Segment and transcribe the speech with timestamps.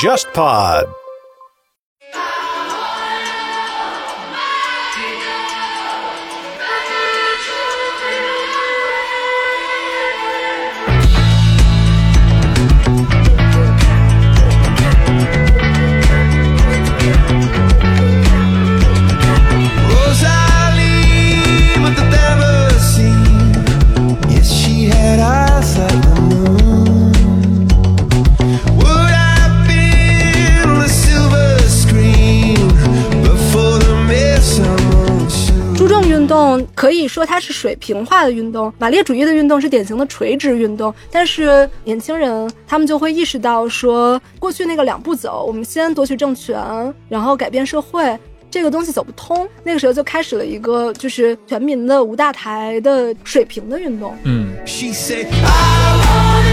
[0.00, 1.03] JustPod。
[36.74, 40.94] 可以说它是水平化的运动，马列主义的运动是典型的垂直运动。
[41.10, 46.56] 但是年轻人他们就会意识到说，过去那个两步走，我们先夺取政权，
[47.08, 48.18] 然后改变社会，
[48.50, 49.48] 这个东西走不通。
[49.62, 54.16] 那个时候就开始了一个就是全民的无大台的水平的运动。
[54.24, 56.44] 嗯，She said, I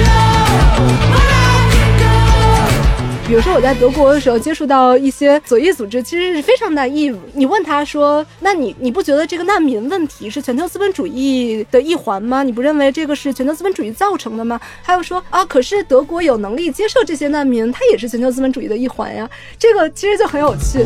[3.32, 7.16] 比如说我在德国的时候接触到一些左翼组织，其实是非常 naive。
[7.32, 12.44] 你问他说：“那你你不觉得这个难民问题是全球资本主义的一环吗？
[12.44, 20.86] 你不认为这个是全球资本主义造成的吗？”他又说：“啊，可是德国有能力接受这些难民，它也是全球资本主义的一环呀。”这个其实就很有趣。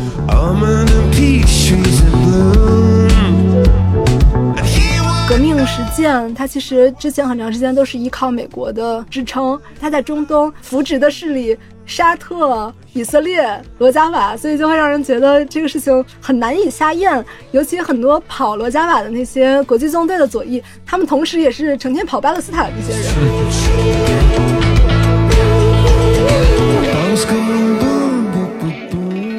[5.28, 17.24] 革命实践，它其实之前很长时间都是依靠美国的支撑，它在中东扶植的势力沙特、以色列、罗加瓦，所以就会让人觉得这个事情很难以下咽。
[17.52, 23.04] 尤其很多跑罗加瓦的那些国际纵队的左翼，他们同时也是成天跑巴勒斯坦的这些人。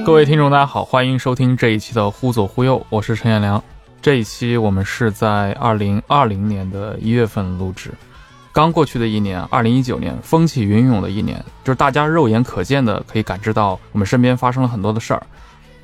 [0.05, 3.61] 各位听众，大家好，欢迎收听这一期的《忽左忽右》，我是陈彦良。
[4.01, 7.91] 这一期我们是在二零二零年的一月份录制，
[8.57, 15.21] 刚过去的一年，二零一九年风起云涌的一年，就是大家肉眼可见的可以感知到我们身边发生了很多的事儿。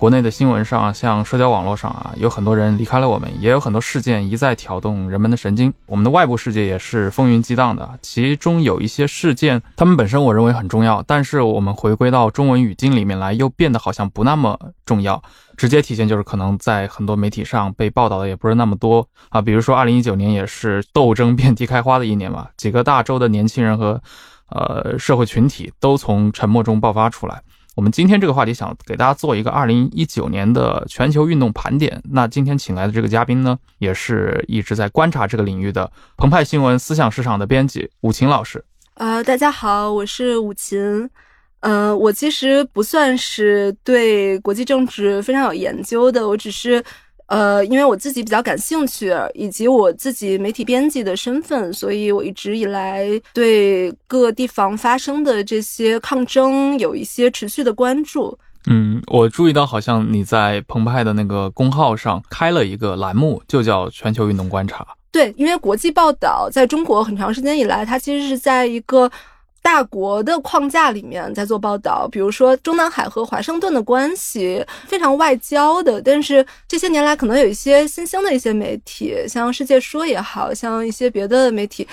[0.03, 5.73] 国内的新闻上，像社交网络上啊，有很多人离开了我们，也有很多事件一再挑动人们的神经。
[5.85, 15.23] 我们的外部世界也是风云激荡的，其中有一些事件，他们本身我认为很重要，但是我们回归到中文语境里面来，又变得好像不那么重要。
[15.55, 24.01] 直接体现就是可能在很多媒体上被报道的也不是那么多啊，比如说二零一九年也是斗争遍地开花的一年嘛，几个大洲的年轻人和
[24.49, 27.41] 呃社会群体都从沉默中爆发出来。
[27.75, 31.99] 我们今天这个话题想给大家做一个二零一九年的全球运动盘点。
[32.11, 38.63] 那今天请来的这个嘉宾呢，也是一直在观察这个领域的澎湃新闻思想市场的编辑武琴老师。
[38.93, 41.09] 呃，大家好，我是武琴。
[41.61, 46.83] 呃，我其实不算是对国际政治非常有研究的，我只是
[47.33, 58.37] 呃，因为我自己比较感兴趣，以及我自己媒体编辑的身份，所以我一直以来对各地方发生的这些抗争有一些持续的关注。
[58.67, 69.11] 嗯，我注意到好像你在澎湃的那个公号上开了一个栏目，就叫“全球运动观察对，因为国际报道在中国很长时间以来，它其实是在一个
[69.63, 72.07] 大国的框架里面在做报道。
[72.11, 81.87] 比如说中南海和华盛顿的关系非常外交的，但是这些年来可能有一些新兴的一些媒体，像世界说也好像一些别的媒体。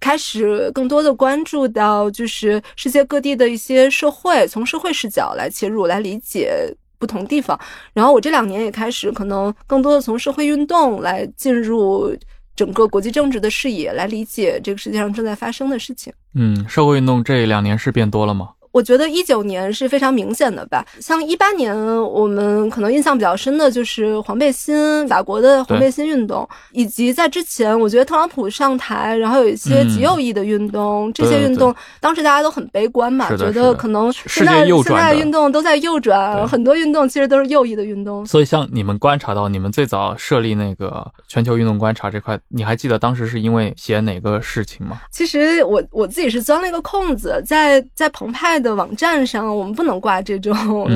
[0.00, 6.52] 开始更多的关注到，就是世界各地的一些社会，从社会视角来切入，来理解
[6.98, 7.58] 不同地方。
[7.94, 12.14] 然后我这两年也开始可能更多的从社会运动来进入
[12.54, 16.12] 整个国际政治的视野，来理解这个世界上正在发生的事情。”。
[16.34, 18.50] 嗯，社会运动这两年是变多了吗？
[18.74, 38.26] 我觉得一九年是非常明显的吧，像一八年我们可能印象比较深的就是黄背心，法国的黄背心运动，以及在之前，我觉得特朗普上台，然后有一些极右翼的运动，这些运动当时大家都很悲观嘛，觉得可能现在现在运动都在右转，很多运动其实都是右翼的运动。
[38.26, 45.00] 所以，像你们观察到，你们最早设立那个全球运动观察这块，你还记得当时是因为写哪个事情吗？
[45.12, 50.88] 其实我我自己是钻了一个空子，在在澎湃的网站上，我们不能挂这种，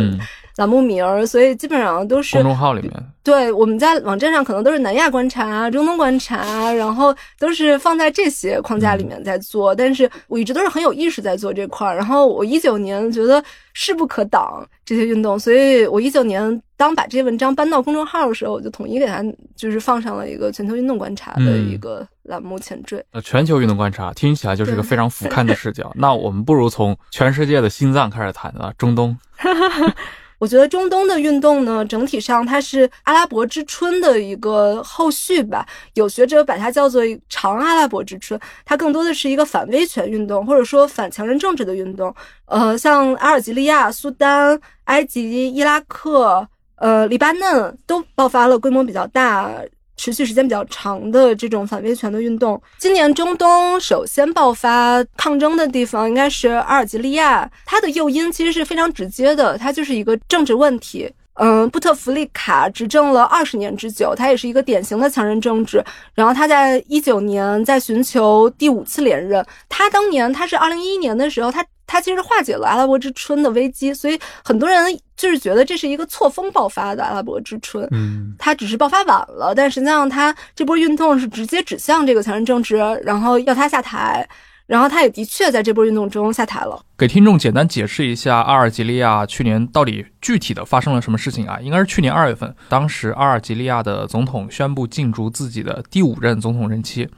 [0.59, 9.73] 栏目名儿，所以基本上都是公众号里面，对，我们在网站上可能都是南亚观察、中东观察，然后都是放在这些框架里面在做。
[9.73, 11.95] 但是我一直都是很有意识在做这块儿。
[11.95, 13.41] 然后我一九年觉得
[13.73, 23.01] 势不可挡这些运动，所以我一九年当把这些文章搬到公众号的时候，我就统一给它就是放上了一个全球运动观察的嗯一个栏目前缀。
[23.13, 25.93] 呃，全球运动观察听起来就是个非常俯瞰的视角。
[25.95, 29.17] 那我们不如从全世界的心脏开始谈啊，中东。
[30.39, 35.67] 我觉得中东的运动呢，整体上它是阿拉伯之春的一个后续吧。
[35.95, 42.15] 有学者把它叫做“长阿拉伯之春”，它更多的是一个反威权运动，或者说反强人政治的运动。
[42.47, 46.47] 呃，像阿尔及利亚、苏丹、埃及、伊拉克、
[46.77, 49.51] 呃，黎巴嫩都爆发了规模比较大。
[49.99, 61.13] 持续时间比较长的这种反威权的运动，今年中东首先爆发抗争的地方应该是阿尔及利亚，它的诱因其实是非常直接的，它就是一个政治问题。
[61.41, 65.81] 嗯，布特弗利卡执政了二十年之久，他也是一个典型的强人政治。
[66.13, 77.85] 然后他在一九年在寻求第五次连任，他当年他是二零一一年的时候，他他其实化解了阿拉伯之春的危机，所以很多人就是觉得这是一个错峰爆发的阿拉伯之春。
[77.91, 84.29] 嗯，他只是爆发晚了，但实际上它这波运动是直接指向这个强人政治，然后要他下台。
[84.69, 86.79] 然后他也的确在这波运动中下台了。
[86.99, 91.59] 给听众简单解释一下，阿尔及利亚去年到底具体的发生了什么事情啊？
[91.63, 97.09] 应该是去年二月份，当时阿尔及利亚的总统宣布竞逐自己的第五任总统任期，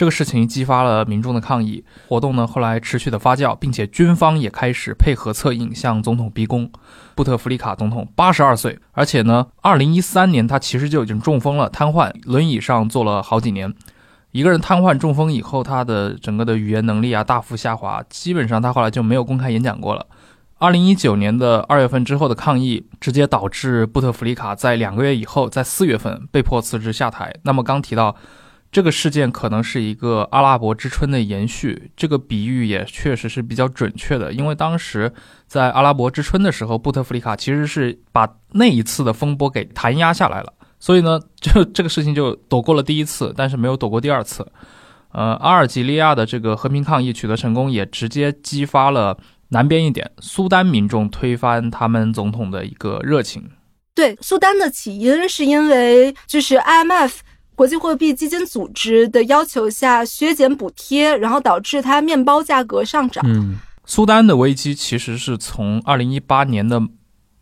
[0.00, 2.46] 这个事情激发了民众的抗议活动呢。
[2.46, 6.72] 后来持续的发酵，并且军方也开始配合策应，向总统逼宫。
[7.14, 13.74] 布特弗利卡总统八十二岁，而且呢，二零一三年他其实就已经中风了，瘫痪，轮椅上坐了好几年。
[14.30, 20.06] 一个人瘫痪中风以后，他的整个的语言能力啊大幅下滑，基本上他后来就没有公开演讲过了。
[20.56, 27.34] 二零一九年的二月份之后的抗议，直接导致布特弗利卡在两个月以后，在四月份被迫辞职下台。
[27.42, 28.16] 那么刚提到
[28.72, 35.12] 这个事件可能是一个阿拉伯之春的延续，这个比喻也确实是比较准确的，因为当时
[35.46, 40.52] 在阿拉伯之春的时候，布特弗利卡其实是把那一次的风波给弹压下来了。
[40.78, 44.46] 所以呢，就这个事情就躲过了第一次，但是没有躲过第二次。
[45.12, 49.18] 呃，阿尔及利亚的这个和平抗议取得成功，也直接激发了
[49.48, 53.50] 南边一点苏丹民众推翻他们总统的一个热情。
[53.94, 57.18] 对，苏丹的起因是因为就是 IMF
[57.60, 63.22] 国际货币基金组织的要求下削减补贴，然后导致它面包价格上涨。
[63.28, 66.80] 嗯，苏丹的危机其实是从二零一八年的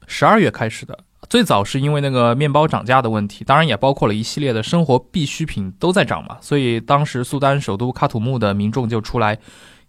[0.08, 0.98] 十二月开始的。
[1.30, 9.38] 最早是因为那个面包涨价的问题，当然也包括了一系列的生活必需品都在涨嘛，所以当时苏丹首都喀土穆的民众就出来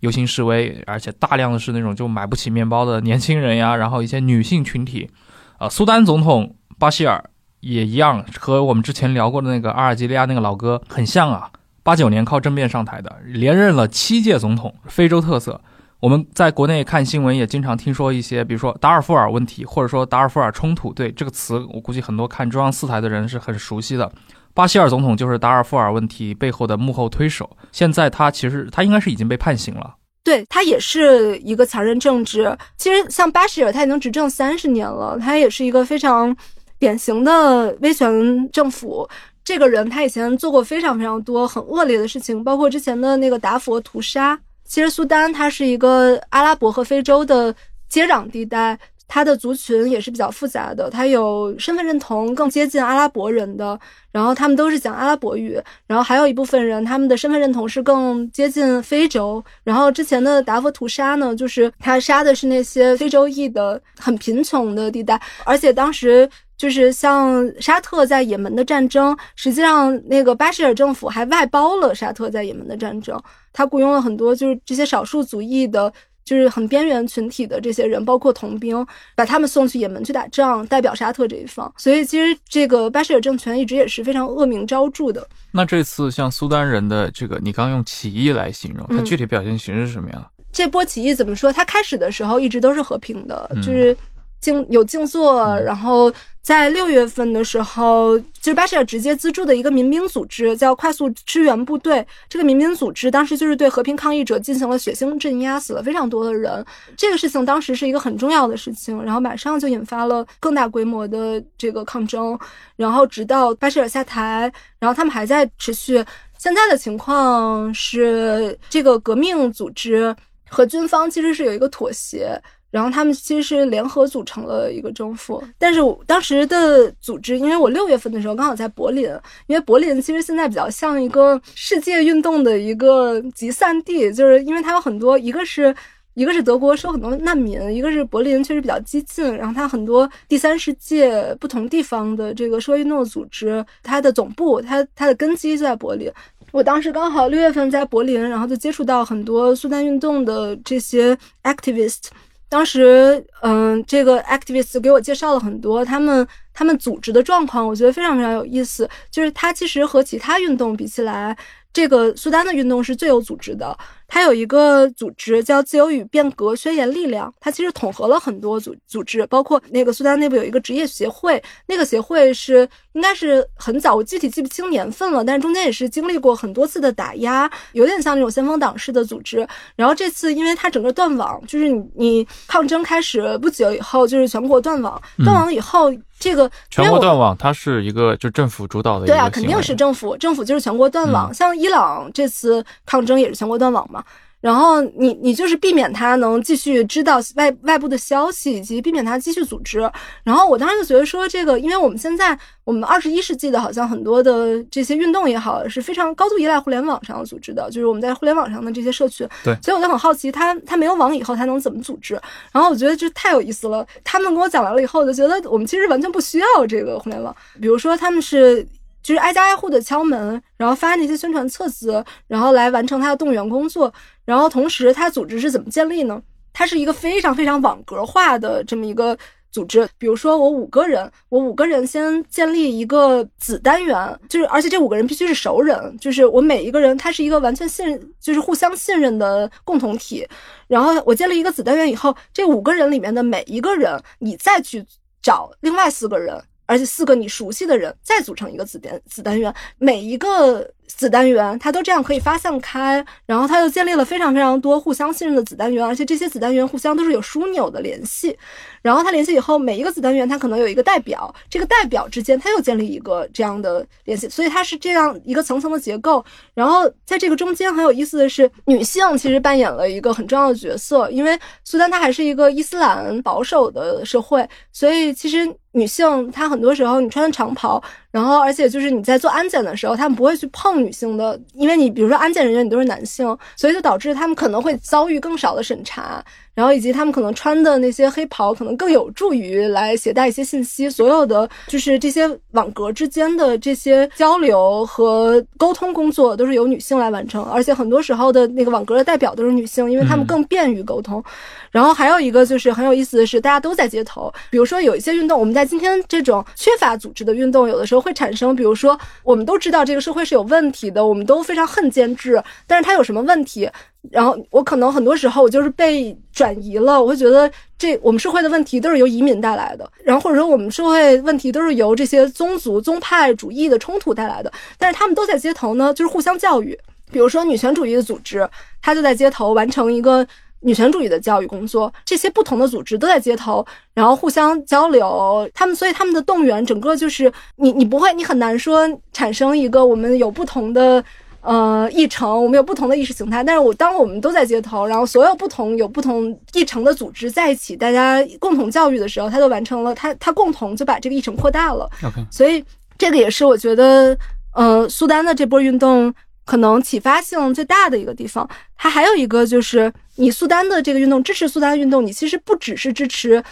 [0.02, 5.10] 游行示威，而且大量的是那种就买不起面包的年轻人呀，然后一些女性群体，
[5.58, 7.32] 呃，苏丹总统巴希尔
[7.62, 11.50] 也一样，和我们之前聊过的那个阿尔及利亚那个老哥很像啊，
[11.84, 15.60] 八九年靠政变上台的，连任了七届总统，非洲特色。
[16.00, 20.94] 我们在国内看新闻也经常听说一些，比如说达尔富尔问题，或者说达尔富尔冲突。
[20.94, 24.10] 对这个词，我估计很多看中央四台的人是很熟悉的。
[24.54, 27.50] 巴希尔总统就是达尔富尔问题背后的幕后推手。
[27.74, 29.96] 现在他其实他应该是已经被判刑了。
[30.24, 32.58] 对他也是一个强人政治。
[32.78, 36.36] 其实像巴希尔，他已经执政三十年了，他也是一个非常
[36.80, 39.08] 典型的威权政府。
[39.44, 44.40] 这个人他以前做过非常非常多很恶劣的事情，包括之前的那个达佛屠杀。
[44.64, 47.52] 其实苏丹它是一个阿拉伯和非洲的
[47.90, 48.78] 接壤地带，
[49.08, 50.88] 它的族群也是比较复杂的。
[50.92, 53.80] 它有身份认同更接近阿拉伯人的，
[54.12, 59.44] 然后他们都是讲阿拉伯语，然后还有一部分人他们的身份认同是更接近非洲。
[59.64, 66.30] 然后之前的达佛屠杀呢，就是他杀的是那些非洲裔的很贫穷的地带，而且当时。
[66.60, 73.18] 就是像沙特在也门的战争，实际上那个巴希尔政府还外包了沙特在也门的战争，
[73.54, 75.92] 他雇佣了很多就是这些少数族裔的，
[76.26, 81.74] 就是很边缘群体的这些人，包括童兵，把他们送去也门去打仗，代表沙特这一方。
[81.78, 85.26] 所以其实这个巴希尔政权一直也是非常恶名昭著的。
[85.52, 90.30] 那这次像苏丹人的这个，你刚用起义来形容，它具体表现形式是什么样？
[90.52, 91.54] 这波起义怎么说？
[91.54, 93.96] 它开始的时候一直都是和平的，就是
[94.40, 96.12] 静有静坐，然后。
[96.42, 102.04] 在六月份的时候，就是巴希尔直接资助的一个民兵组织，叫快速支援部队。
[102.28, 106.66] 这个民兵组织当时就是对和平抗议者进行了血腥镇压，死了非常多的人。
[106.98, 112.40] 这个事情当时是一个很重要的事情，然后马上就引发了更大规模的这个抗争。
[112.76, 116.04] 然后直到巴希尔下台，然后他们还在持续。
[116.40, 120.16] 现在的情况是，这个革命组织
[120.50, 122.42] 和军方其实是有一个妥协。
[122.72, 129.06] 然后他们其实是联合组成了一个政府，但是当时的组织，因为我六月份的时候刚好在柏林，
[129.48, 135.76] 因为柏林其实现在比较像一个世界运动的一个集散地，就是因为它有很多，一个是
[136.14, 146.12] 一个是德国收很多难民，一个是柏林确实比较激进，然后它很多第三世界不同地方的这个社会运动组织，它的总部，它它的根基就在柏林。
[146.52, 152.10] 我当时刚好六月份在柏林，然后就接触到很多苏丹运动的这些 activist。
[152.50, 158.90] 当时，嗯，这个 activist 给我介绍了很多他们他们组织的状况，我觉得非常非常有意思。
[159.12, 161.38] 就是它其实和其他运动比起来，
[161.72, 163.78] 这个苏丹的运动是最有组织的。
[164.12, 179.48] 它有一个组织叫自由与变革宣言力量，它其实统合了很多组组织，包括那个苏丹内部有一个职业协会，那个协会是应该是很早，我具体记不清年份了，但是中间也是经历过很多次的打压，有点像那种先锋党式的组织。
[179.76, 185.94] 然后这次因为它整个断网，就是你你抗争开始不久以后，就是全国断网，断网以后。
[186.20, 191.34] 这个全国断网，它是一个就政府主导的对啊，肯定是政府，政府就是全国断网。
[191.34, 194.04] 像伊朗这次抗争也是全国断网嘛。
[194.42, 199.80] 然后你你就是避免他能继续知道外外部的消息，以及避免他继续组织。
[200.24, 209.28] 然后我当时就觉得说，这个因为我们现在我们二十一世纪的，好像很多的这些运动也好，是非常高度依赖互联网上组织的，就是我们在互联网上的这些社群。
[209.44, 212.14] 对，所以我就很好奇，他他没有网以后，他能怎么组织？
[212.54, 213.86] 然后我觉得这太有意思了。
[214.04, 217.36] 他们跟我讲完了以后，我就觉得我们其实完全不需要这个互联网。
[217.62, 218.66] 比如说他们是。
[219.02, 223.92] 就是挨家挨户的敲门，然后发那些宣传册子，然后来完成他的动员工作。
[224.26, 226.22] 然后同时，他组织是怎么建立呢？
[226.54, 229.18] 它是一个非常非常网格化的这么一个
[229.52, 229.88] 组织。
[229.98, 240.28] 比如说，我五个人，我五个人先建立一个子单元，就是而且这五个人必须是熟人，就是我每一个人他是一个完全信，就是互相信任的共同体。
[240.68, 244.86] 然后我建立一个子单元以后，这五个人里面的每一个人，你再去
[245.22, 246.44] 找另外四个人。
[246.70, 250.72] 而且四个你熟悉的人再组成一个子单子单元，每一个。
[250.90, 258.38] 子单元它都这样可以发散开，然后它又建立了非常非常多互相信任的子单元，而且这些子单元互相都是有枢纽的联系。
[258.82, 266.24] 然后它联系以后，每一个子单元它可能有一个代表，这个代表之间它又建立一个这样的联系，所以它是这样一个层层的结构。
[266.54, 277.82] 然后在这个中间很有意思的是，女性其实扮演了一个很重要的角色，因为苏丹它还是一个伊斯兰保守的社会，所以其实女性她很多时候你穿长袍。
[278.12, 286.24] 然后，而且就是你在做安检的时候，他们不会去碰女性的，因为你比如说安检人员你都是男性，所以就导致他们可能会遭遇更少的审查。
[286.60, 290.90] 然后以及他们可能穿的那些黑袍，可能更有助于来携带一些信息。
[290.90, 297.42] 所有的就是这些网格之间的这些交流和沟通工作，都是由女性来完成。
[297.46, 301.24] 而且很多时候的那个网格的代表都是女性，因为她们更便于沟通。
[301.72, 304.30] 然后还有一个就是很有意思的是，大家都在街头。
[304.52, 313.70] 比如说有一些运动，我们在今天这种缺乏组织的运动，有的时候会产生，比如说我们都知道这个社会是有问题的，我们都非常恨监制，但是它有什么问题？
[314.12, 324.52] 然后我可能很多时候我就是被转移了，我会觉得这我们社会的问题都是由移民带来的，然后或者说我们社会问题都是由这些宗族宗派主义的冲突带来的。
[324.78, 326.80] 但是他们都在街头呢，就是互相教育。
[327.12, 328.50] 比如说女权主义的组织，
[328.82, 330.26] 他就在街头完成一个
[330.62, 331.92] 女权主义的教育工作。
[332.06, 335.50] 这些不同的组织都在街头，然后互相交流。
[335.54, 341.04] 他们所以他们的动员，整个就是你你不会，你很难说产生一个我们有不同的。
[341.42, 351.90] 呃，议程我们有不同的意识形态，但是我当我们都在街头，然后所有不同有不同议程的组织在一起，大家共同教育的时候，它就完成了，它它共同就把这个议程扩大了。
[352.04, 352.64] OK，所以
[352.98, 354.18] 这个也是我觉得，
[354.54, 356.14] 呃，苏丹的这波运动
[356.46, 358.48] 可能启发性最大的一个地方。
[358.76, 363.44] 它还有一个就是，你苏丹的这个运动支持苏丹运动，你其实不只是支持。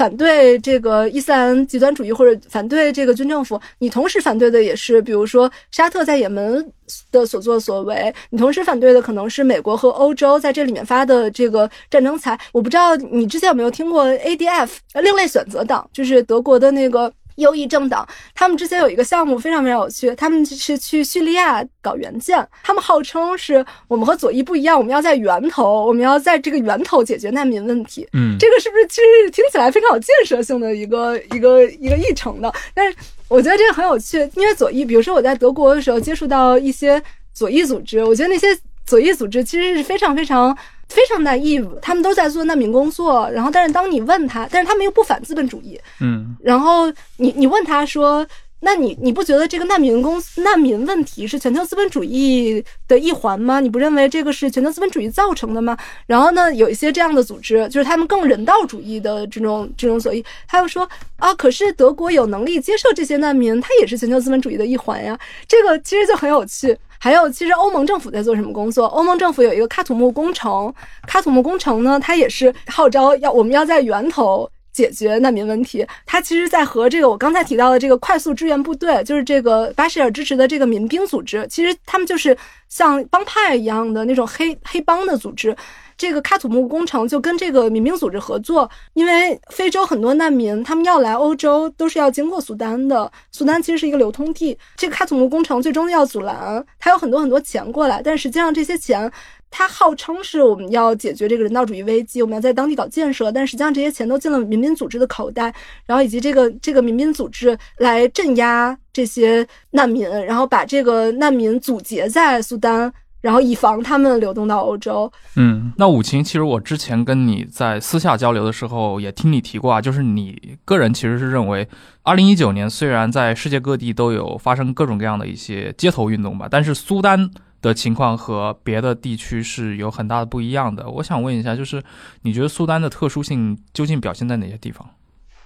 [0.00, 6.72] 反对这个伊斯兰极端主义或者反对这个军政府，你同时反对的也是，比如说沙特在也门
[7.12, 12.40] 的所作所为，你同时反对的可能是美国和欧洲在这里面发的这个战争财。
[12.50, 14.70] 我不知道你之前有没有听过 ADF
[15.02, 17.12] 另类选择党，就是德国的那个。
[17.36, 28.06] 右翼政党，他们之前有一个项目非常非常有趣，他们是去叙利亚搞援建，他们号称是我们和左翼不一样，我们要在源头，我们要在这个源头解决难民问题。
[28.12, 32.52] 嗯，这个是不是其实听起来非常有建设性的一个一个一个议程的？
[32.74, 32.96] 但是
[33.28, 38.48] 我觉得这个很有趣，因为左翼，比如说我在德国的时候接触到一些左翼组织，我觉得那些
[38.84, 40.56] 左翼组织其实是非常非常。
[40.90, 48.26] 非常 naive，他们都在做难民工作，然后但是当你问他，但是他们又不反资本主义，嗯，然后你你问他说，
[48.62, 53.58] 那你你不觉得这个难民公司难民问题是全球资本主义的一环吗？
[53.58, 55.76] 你不认为这个是全球资本主义造成的吗？
[56.06, 66.76] 然后呢，有一些这样的组织，就是他们更人道主义的这种这种左翼，他又说啊，可是德国有能力接受这些难民，他也是全球资本主义的一环呀，这个其实就很有趣。
[67.02, 68.84] 还有，其实欧盟政府在做什么工作？
[68.84, 70.70] 欧盟政府有一个喀土穆工程，
[71.08, 74.46] 喀土穆工程呢，它也是号召要我们要在源头
[74.80, 75.86] 解决难民问题。
[76.06, 82.34] 他其实，在和这个我刚才提到的这个快速支援部队，就是这个巴希尔支持的这个民兵组织，其实他们就是
[82.70, 85.54] 像帮派一样的那种黑黑帮的组织。
[85.98, 94.56] 这个喀土穆工程就跟这个民兵组织合作，因为非洲很多难民他们要来欧洲都是要经过苏丹的，苏丹其实是一个流通地。
[94.76, 99.12] 这个喀土穆工程最终要阻拦，他有很多很多钱过来，但实际上这些钱。
[99.50, 105.52] 它号称是我们要解决这个人道主义危机，我们要在当地搞建设，但实际上这些钱都进了民兵组织的口袋，
[105.86, 115.12] 然后以及这个这个民兵组织来镇压这些难民，然后把这个难民阻截在苏丹，然后以防他们流动到欧洲。
[115.34, 121.68] 嗯，那武琴，其实我之前跟你在私下交流的时候也听你提过啊，就是你个人其实是认为，
[122.02, 127.28] 二零一九年虽然在世界各地都有发生各种各样的一些街头运动吧，但是苏丹。
[127.60, 130.88] 的情况和别的地区是有很大的不一样的。
[130.88, 131.82] 我想问一下，就是
[132.22, 134.88] 你觉得苏丹的特殊性究竟表现在哪些地方？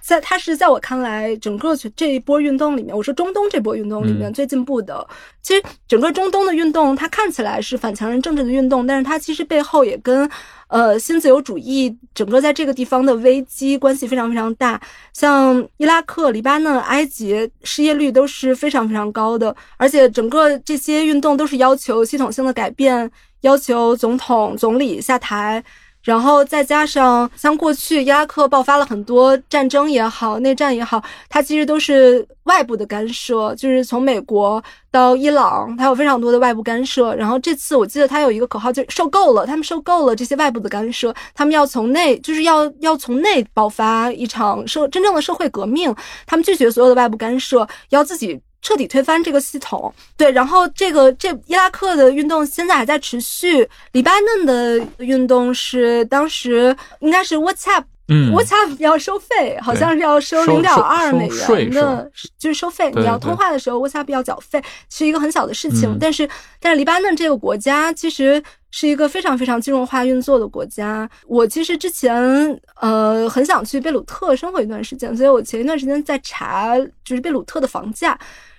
[0.05, 5.07] 在它是在我看来，整个这一波运动里面，我说中东这波运动里面最进步的。
[5.41, 10.29] 其实整个中东的运动，它看起来是反强人政治的运动，但是它其实背后也跟。
[10.67, 14.81] 呃，新自由主义整个在这个地方的危机关系非常非常大，
[15.13, 23.09] 像伊拉克、黎巴嫩、埃及，失业率都是非常非常高的，而且整个这些运动都是要求系统性的改变，
[23.41, 25.63] 要求总统、总理下台。
[26.05, 37.13] 然后再加上像过去伊拉克爆发了很多战争也好，内战也好，它其实都是外部的干涉，就是从美国到伊朗，它有非常多的外部干涉。
[37.15, 45.93] 然后这次我记得它有一个口号，就受够了，他们受够了这些外部的干涉，他们要从内，就是要要从内爆发一场社真正的社会革命，
[46.25, 48.39] 他们拒绝所有的外部干涉，要自己。
[48.65, 66.27] 彻底推翻这个系统，对，然后这个这伊拉克的运动现在还在持续，黎巴嫩的运动是当时应该是 WhatsApp，嗯，WhatsApp 要收费，好像是要收零点二美元的，就是收费，你要通话的时候 WhatsApp 要缴费，是一个很小的事情，但是
[66.59, 68.41] 但是黎巴嫩这个国家其实
[68.71, 78.17] 是一个非常非常金融化运作的国家，我其实之前呃很想去贝鲁特生活一段时间，所以我前一段时间在查就是贝鲁特的房价。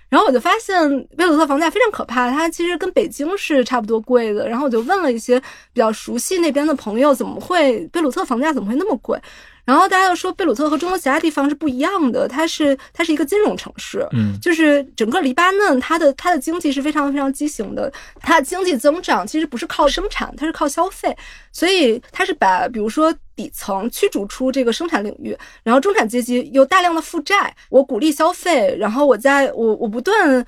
[0.09, 4.47] 然后我就发现贝鲁特房价非常可怕，它其实跟北京是差不多贵的。
[4.47, 5.39] 然后我就问了一些
[5.73, 9.19] 比较熟悉那边的朋友，怎么会贝鲁特房价怎么会那么贵？
[9.67, 21.13] 然后大家又说贝鲁特和中国其他地方是不一样的，它是它是一个金融城市，嗯，就是整个黎巴嫩它的它的经济是非常非常畸形的，它的经济增长其实不是靠生产，它是靠消费，
[21.51, 30.45] 所以它是把比如说底层驱逐出这个生产领域，然后中产阶级有大量的负债，我鼓励消费，然后我在我我不断。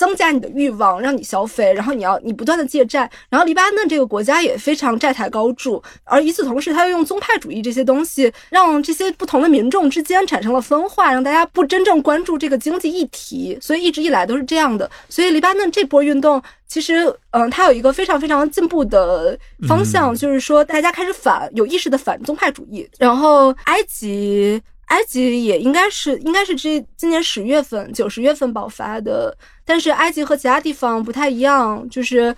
[0.00, 14.90] 增加你的欲望，让你消费，然后你要你不断的借债，然后黎巴嫩这个国家也非常债台高筑，而与此同时，他又用宗派主义这些东西，让这些不同的民众之间产生了分化，让大家不真正关注这个经济议题，所以一直以来都是这样的。
[15.10, 24.62] 所以黎巴嫩这波运动，其实嗯，它有一个非常非常进步的方向，就是说大家开始反有意识的反宗派主义，然后埃及。
[24.90, 32.34] 埃及也应该是应该是这今年十月份九十月份爆发的，但是埃及和其他地方不太一样，就是，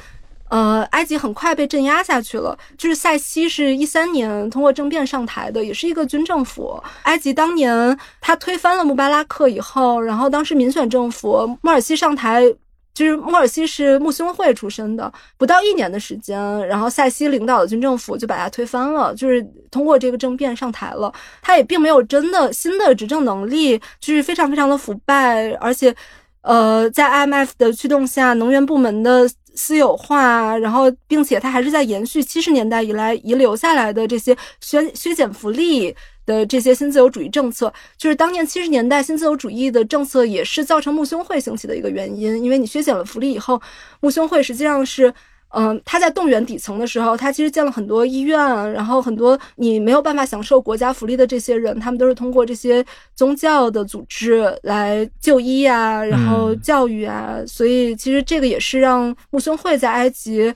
[0.51, 2.57] 呃，埃及很快被镇压下去了。
[2.77, 6.79] 就是塞西是一三年通过政变上台的，也是一个军政府。
[7.05, 12.55] 埃及当年他推翻了穆巴拉克以后，然后当时民选政府穆尔西上台。
[12.95, 21.13] 就是穆尔西是穆兄会出身的，不到一年的时间，然后塞西领导的军政府就把他推翻了，就是通过这个政变上台了。
[21.41, 25.95] 他也并没有真的新的执政能力，就是非常非常的腐败，而且，
[26.43, 35.95] 呃，在 IMF 的驱动下，能源部门的私有化，然后并且他还是在延续七十年代以来遗留下来的这些削削减福利。
[36.25, 42.43] 的这些新自由主义政策，就是当年七十年代新自由主义的政策，也是造成穆兄会兴起的一个原因。
[42.43, 43.61] 因为你削减了福利以后，
[44.01, 45.13] 穆兄会实际上是，
[45.49, 48.39] 嗯，他在动员底层的时候，他其实建了很多医院，
[48.73, 60.53] 然后很多你没有办法享受国家福利的这些人，他们都是通过这些宗教的组织来就医啊，然后教育啊，所以其实这个也是让穆兄会在埃及。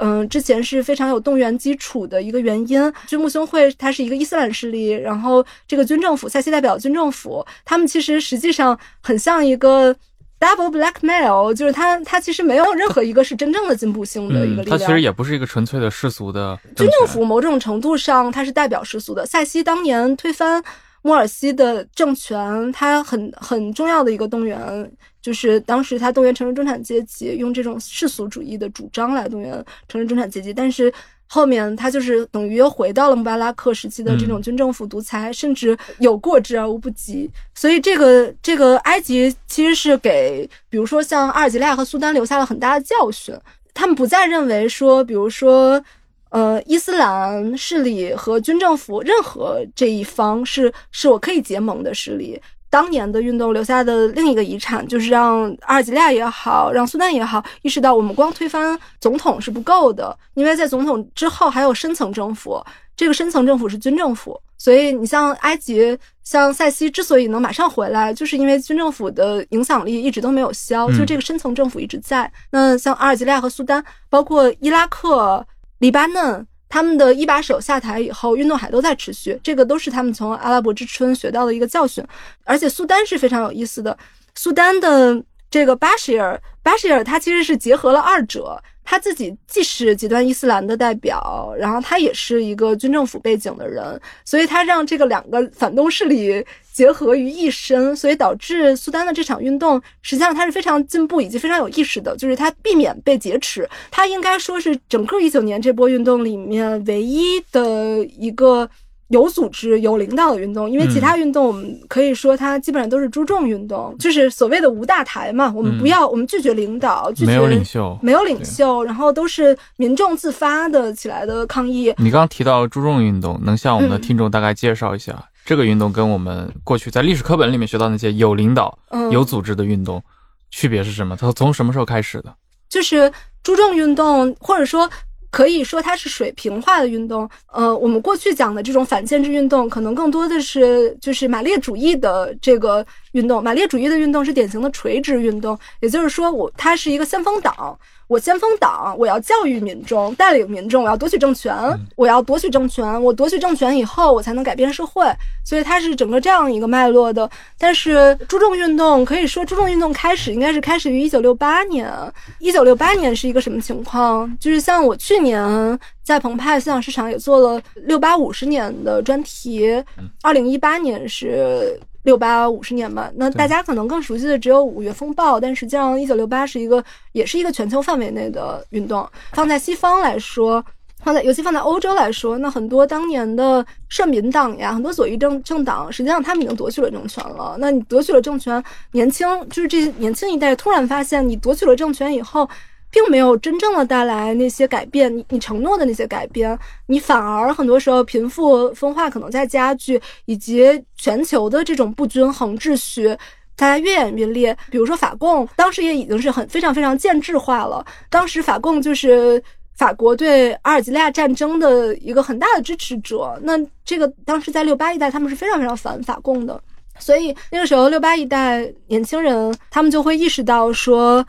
[0.00, 2.92] 嗯，之前是非常有动员基础的一个原因。
[3.06, 9.94] 就穆兄会，它是一个伊斯兰势力，然后这个军政府，塞西代表军政府，他们其实实际上很像一个
[10.38, 14.78] double blackmail，就是他他其实没有任何一个是真正的进步性的一个力量。
[14.78, 19.26] 他其实也不是一个纯粹的世俗的军政府，某种程度上它是代表世俗的。
[19.26, 20.62] 塞西当年推翻
[21.02, 24.90] 莫尔西的政权，他很很重要的一个动员。
[25.20, 30.92] 就是当时他动员城市中产阶级，用这种世俗主义的主张来动员城市中产阶级，但是
[31.26, 37.30] 后面他就是等于又回到了穆巴拉克时期的这种军政府独裁，甚至有过之而无不及。
[37.54, 43.34] 所以这个这个埃及其实是给，比如说像阿尔及利亚和苏丹留下了很大的教训，
[43.74, 45.82] 他们不再认为说，比如说。
[46.30, 52.38] 呃，伊斯兰势力和军政府任何这一方是是我可以结盟的势力。
[52.70, 62.62] 当年的运动留下的另一个遗产，就是让阿尔及利亚也好，让苏丹也好，意识到我们光推翻总统是不够的，因为在总统之后还有深层政府，
[62.96, 64.40] 这个深层政府是军政府。
[64.60, 72.30] 所以你像埃及、像塞西之所以能马上回来，就是因为军政府的影响力一直都没有消，就这个深层政府一直在。
[72.50, 75.46] 那像阿尔及利亚和苏丹，包括伊拉克、
[75.78, 76.46] 黎巴嫩。
[76.68, 82.04] 他们的一把手下台以后，运动还都在持续，这个都是他们从阿拉伯之春学到的一个教训。
[82.44, 83.96] 而且苏丹是非常有意思的，
[84.34, 96.42] 苏丹的这个巴什尔，巴什尔他其实是结合了二者，他自己既是极端伊斯兰的代表，然后他也是一个军政府背景的人，所以他让这个两个反动势力。
[96.72, 103.68] 结合于一身，所以导致苏丹的这场运动，实际上它是非常进步以及非常有意识的，就是它避免被劫持。
[103.90, 108.70] 它应该说是整个一九年这波运动里面唯一的一个
[109.08, 115.52] 有组织、有领导的运动，因为其他运动我们可以说它基本上都是注重运动，就是所谓的无大台嘛。
[115.54, 121.92] 我们不要，我们拒绝领导，拒绝没有领袖，没有领袖，然后都是民众自发的起来的抗议。
[121.98, 125.28] 你刚刚提到注重运动，能向我们的听众大概介绍一下？
[125.44, 128.78] 这个运动跟我们过去在历史课本里面学到那些有领导、
[129.10, 130.02] 有组织的运动
[130.50, 131.16] 区别是什么？
[131.16, 132.34] 它从什么时候开始的？
[132.68, 133.10] 就是
[133.42, 134.90] 注重运动，或者说
[135.30, 137.28] 可以说它是水平化的运动。
[137.52, 143.42] 呃，我们过去讲的这种反建制运动，可能更多的是就是马列主义的这个运动。
[143.42, 147.78] 马列主义的运动是典型的垂直运动，也就是说，我它是一个先锋党。
[148.08, 151.54] 我先锋党，我要教育民众，带领民众，我要夺取政权，
[151.94, 155.04] 我要夺取政权，我夺取政权以后，我才能改变社会。
[155.44, 157.30] 所以它是整个这样一个脉络的。
[157.58, 161.92] 但是注重运动可以说，注重运动开始应该是开始于一九六八年。
[162.38, 164.34] 一九六八年是一个什么情况？
[164.40, 169.84] 就是像我去年在澎湃思想市场也做了六八五十年的专题，
[170.22, 171.78] 二零一八年是。
[172.08, 179.06] 六八五十年嘛，那大家可能更熟悉的只有五月风暴，但实际上一九六八是一个，也是一个全球范围内的运动。
[179.32, 180.64] 放在西方来说，
[181.04, 187.56] 放在尤其放在欧洲来说，那很多当年的社民党呀，很多左翼政政党，实际上他们已经夺取了政权了。
[187.58, 192.48] 那你夺取了政权，年轻就是这些年轻一代突然发现，你夺取了政权以后。
[192.90, 203.08] 并没有真正的带来那些改变，你你承诺的那些改变，你反而很多时候贫富分化可能在加剧，以及全球的这种不均衡秩序，
[203.54, 204.56] 大家越演越烈。
[204.70, 207.84] 比如说法共，当时也已经是很非常非常建制化了。
[208.08, 209.42] 当时法共就是
[209.76, 213.38] 法国对阿尔及利亚战争的一个很大的支持者。
[213.42, 213.52] 那
[213.84, 216.58] 这个当时在六八一代，他们是非常非常反法共的，
[216.98, 221.22] 所以那个时候六八一代年轻人，他们就会意识到说。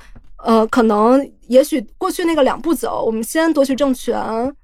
[0.43, 4.15] 呃，可能也许过去那个两步走，我们先夺取政权，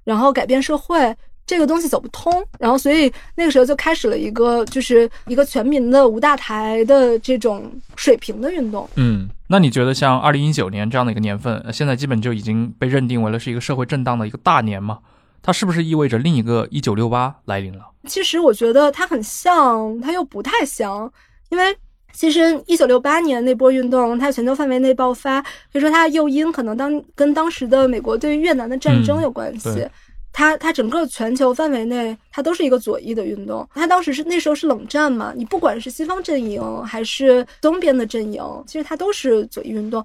[0.04, 1.14] 然后改变社会，
[1.46, 2.32] 这个东西走不通。
[2.58, 8.88] 然后，所以那个时候就开始了一个，就是一个全民的无大台的这种水平的运动。
[8.96, 15.00] 嗯，那你觉得像二零一九年这样的一个年份，现在基本就已经被认定为了是一个社会震荡的一个大年吗？
[15.42, 17.84] 它是不是意味着另一个一九六八来临了？
[18.06, 21.12] 其实我觉得它很像，它又不太像，
[21.50, 21.76] 因为。
[22.16, 29.86] 其实，一九六八年那波运动，它全球范围内爆发，可以说它的诱因可能当跟当时的美国对越南的战争有关系。
[30.32, 33.68] 它它整个全球范围内，它都是一个左翼的运动。
[33.74, 40.02] 它当时是那时候是冷战嘛，你不管是西方阵营还是东边的阵营，其实它都是左翼运动。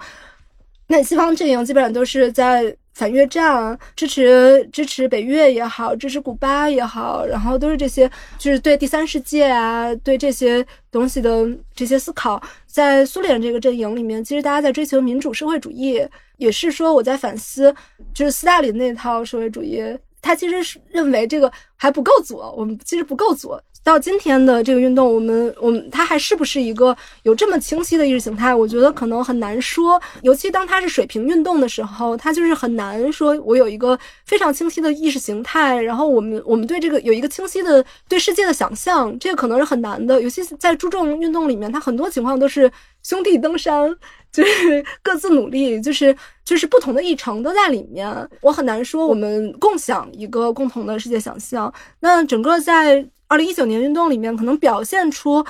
[0.88, 2.76] 那西方阵营基本上都是在。
[3.02, 12.40] 反越战，支持支持北越也好，支持古巴也好，然后都是这些，就是对第三世界啊，对这些东西的这些思考。
[12.68, 16.00] 在苏联这个阵营里面，其实大家在追求民主社会主义，
[16.38, 17.74] 也是说我在反思，
[18.14, 19.82] 就是斯大林那套社会主义，
[20.22, 23.60] 他其实是认为这个还不够左，我们其实不够左。
[23.84, 28.54] 到今天的这个运动，我们我们它还是不是一个有这么清晰的意识形态？
[28.54, 30.00] 我觉得可能很难说。
[30.22, 40.22] 尤其当它是水平运动的时候，它就是很难说，我有一个非常清晰的意识形态，然后我们我们对这个有一个清晰的对世界的想象，这个可能是很难的。
[40.22, 43.96] 尤其在注重运动里面，它很多情况都是兄弟登山，
[44.32, 46.16] 就是 各自努力，就是
[46.46, 48.30] 就是不同的议程都在里面。
[48.42, 51.74] 我很难说我们共享一个共同的世界想象。
[52.00, 53.06] 那整个在。
[53.32, 55.42] 二零一九年运动里面，可能表现出，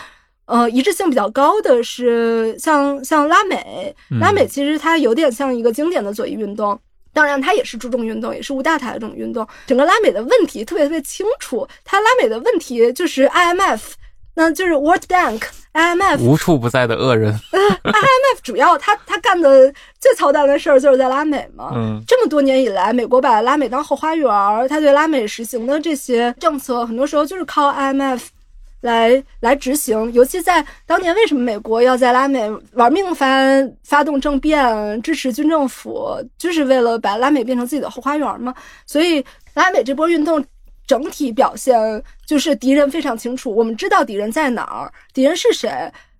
[0.45, 6.79] 呃，一致性比较高的是像像拉美，拉美其实它有点像一个经典的左翼运动，
[7.11, 9.47] 当然它也是注重运动，也是无大台的这种运动。
[9.65, 13.81] 整个拉美的问题特别特别清楚，它拉美的问题就是 IMF，
[14.35, 15.41] 那就是 World Bank。
[15.73, 17.33] IMF 无处不在的恶人。
[17.83, 21.71] IMF 主要他他干的最操蛋的事儿就是在拉美嘛。
[21.73, 24.27] 嗯这么多年以来，美国把拉美当后花园，
[24.67, 28.21] 他对拉美实行的这些政策，很多时候就是靠 IMF
[28.81, 30.11] 来来执行。
[30.11, 33.27] 尤其在当年，为什么美国要在拉美玩命发
[33.83, 38.53] 发动政变，支持军政府，就是为了把拉美变成自己的后花园嘛？
[38.85, 40.43] 所以拉美这波运动。
[40.91, 41.79] 整体表现
[42.27, 45.69] 就是敌人非常清楚，我们知道敌人在哪儿，敌人是谁，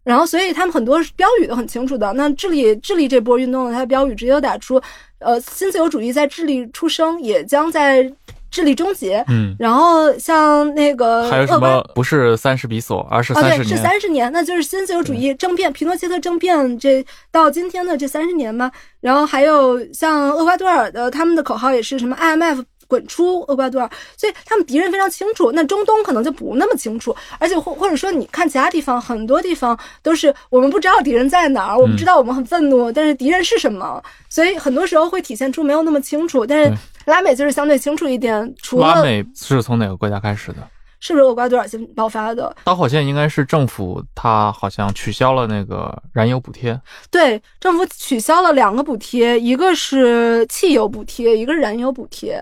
[0.05, 2.13] 然后，所以他们很多标语都很清楚的。
[2.13, 4.81] 那智利智利这波运动呢，它的标语直接就打出，
[5.19, 8.10] 呃，新自由主义在智利出生，也将在
[8.49, 9.21] 智利终结。
[9.27, 13.84] 嗯，然后像那个还有什么不是三十比索，而是哦，对，是三十年？
[13.84, 18.71] 三十年，那就是新自由主义政变，皮诺切特政变这到今天的这三十年嘛。
[19.01, 25.49] 然后还有像厄瓜多尔的，他们的口号也是什么 IMF 滚出厄瓜多尔，所以他们敌人非常清楚。
[25.54, 36.45] 那中东可能就不那么清楚，而且或或者说你看其他地方，很多地方都是我们不知道敌人在哪儿，我们知道我们很愤怒，但是敌人是什么，所以很多时候会体现出没有那么清楚。
[36.45, 40.58] 但是拉美就是相对清楚一点，除了拉美是从哪个国家开始的？
[41.04, 42.56] 是不是厄瓜多尔先爆发的？
[42.63, 46.80] 导火线应该是政府，它好像取消了那个燃油补贴。
[47.10, 52.39] 对，政府取消了两个补贴，一个是汽油补贴，一个是燃油补贴。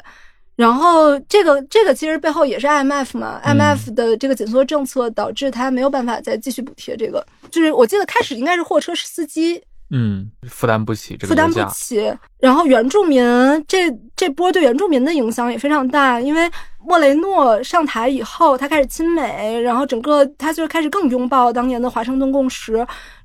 [0.60, 7.26] 然后这个这个其实背后也是 IMF 嘛、嗯 i m f 的这个紧缩政策导致它没有办法再继续补贴这个。
[7.50, 11.58] 就是我记得开始应该是货车司机嗯，负担不起这个负担不。
[11.74, 13.24] 起，然后原住民
[13.70, 16.52] 这这波对原住民的影响也非常大，因为
[16.86, 22.74] 莫雷诺上台以后，他开始亲美，然后整个他就开始更拥抱当年的华盛顿共识，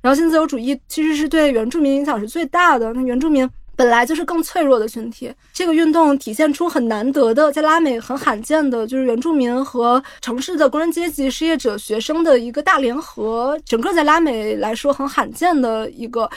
[0.01, 2.93] 然后新自由主义其实是对原住民影响是最大的。
[2.93, 16.29] 那原住民本来就是更脆弱的群体，这个运动体现出很难得的，在拉美很罕见的，就是原住民和城市的工人阶级、失业者、学生的一个大联合，整个在拉美来说很罕见的一个。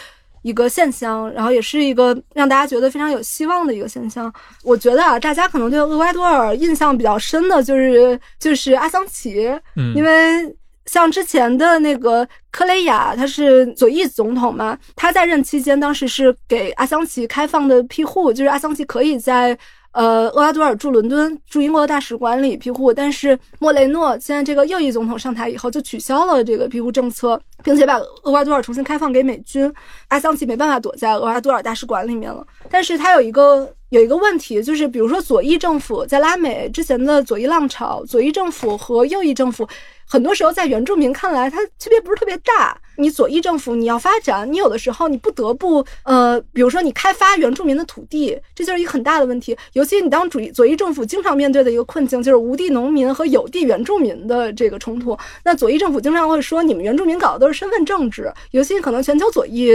[0.42, 4.32] 一个现象，然后也是一个让大家觉得非常有希望的一个现象。
[4.62, 10.46] 我觉得啊，大家可能对厄瓜多尔印象比较深的就是就是阿桑奇，嗯，因为
[10.90, 19.56] 像之前的那个科雷亚，他是左翼总统嘛，他在任期间当时是给阿桑奇开放的庇护，就是阿桑奇可以在。
[19.92, 29.72] 呃，厄瓜多尔驻伦敦驻英国大使馆里庇护，但是莫雷诺现在这个右翼总统上台以后就取消了这个庇护政策，并且把厄瓜多尔重新开放给美军。
[30.08, 39.66] 阿桑奇没办法躲在厄瓜多尔大使馆里面了，但是他有一个有一个问题，就是比如说左翼政府在拉美之前的左翼浪潮，左翼政府和右翼政府。
[40.06, 42.78] 很多时候，在原住民看来，它区别不是特别大。
[42.98, 49.56] 你左翼政府你要发展，你有的时候你不得不呃，比如说你开发原住民的土地，这就是一个很大的问题。
[49.72, 55.16] 尤其你当主义左翼政府经常面对的一个困境，就是无地农民和有地原住民的这个冲突。
[55.44, 59.70] 那左翼政府经常会说，你们原住民搞的都是身份政治，尤其可能全球左翼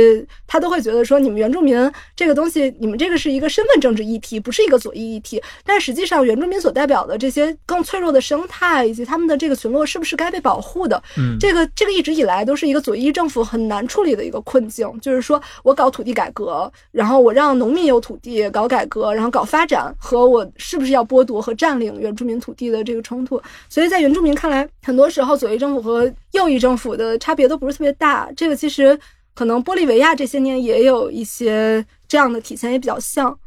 [0.45, 5.41] 他都会觉得说，你们原住民这个东西，你们这个是一个身份政治议题，不是一个左翼议题。
[5.65, 11.01] 但实际上，原住民所代表的这些更脆弱的生态以及他们的这个群落，是不是该被保护的？
[11.17, 23.41] 嗯，这个这个一直以来都是一个左翼政府很难处理的一个困境，就是说我搞土地改革，然后我让农民有土地搞改革，然后搞发展，和我是不是要剥夺和占领原住民土地的这个冲突。
[23.69, 28.29] 所以在原住民看来，很多时候左翼政府和右翼政府的差别都不是特别大。
[28.35, 28.99] 这个其实
[29.33, 33.37] 可能玻利维亚这些年也有一些这样的体现，也比较像。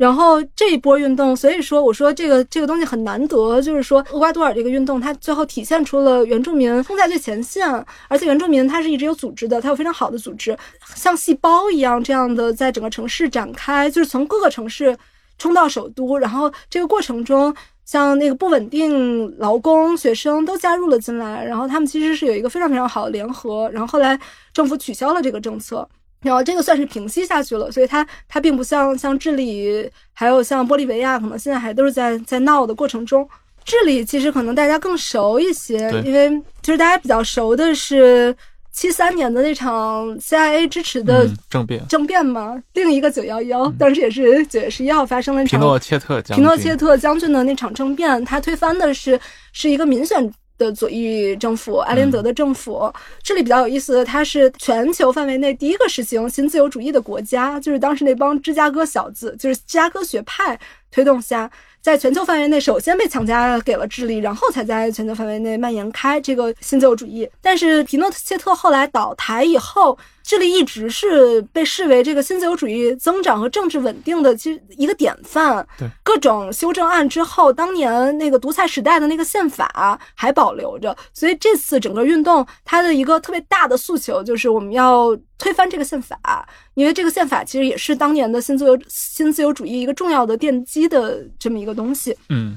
[0.00, 7.68] 然后这一波运动，所以说我说这个这个东西很难得，就是说厄瓜多尔这个运动，它最后体现出了原住民冲在最前线，
[8.08, 10.56] 而且原住民它是一直有组织的，它有非常好的组织，
[10.94, 14.96] 像细胞一样这样的在整个城市展开，就是从各个城市
[15.36, 24.18] 冲到首都，然后这个过程中，像那个不稳定劳工、学生都加入了进来，然后他们其实是有一个非常非常好的联合，然后后来
[24.54, 25.86] 政府取消了这个政策。
[26.22, 33.28] 然后这个算是平息下去了，所以它它并不像像智利，还有像玻利维亚，可能现在还都是在在闹的过程中。
[33.64, 36.30] 智利其实可能大家更熟一些，因为
[36.62, 38.34] 就是大家比较熟的是
[38.72, 49.20] 七三年的那场 CIA 支持的嗯政变，政变嘛，另一个九幺幺，当时也是九月十一号发生了一场皮诺切特将军，皮诺切特将军的那场政变，他推翻的是
[49.52, 52.92] 是一个民选的左翼政府，艾林德的政府。
[53.22, 61.50] 这里比较有意思的，它是全球范围内第一个实行新自由主义的国家，就是当时那帮芝加哥小子，就是芝加哥学派推动下。
[61.80, 67.26] 在全球范围内，首先被强加给了智利，然后才在全球范围内蔓延开这个新自由主义。
[67.40, 69.96] 但是皮诺切特后来倒台以后，
[70.30, 75.66] 智利一直是被视为这个新自由主义增长和政治稳定的其实一个典范。
[75.76, 92.16] 对各种修正案之后，当年那个独裁时代的那个宪法还保留着，所以这次整个运动它的一个特别大的诉求就是我们要推翻这个宪法，因为这个宪法其实也是当年的新自由新自由主义一个重要的奠基的这么一个东西。
[92.28, 92.56] 嗯，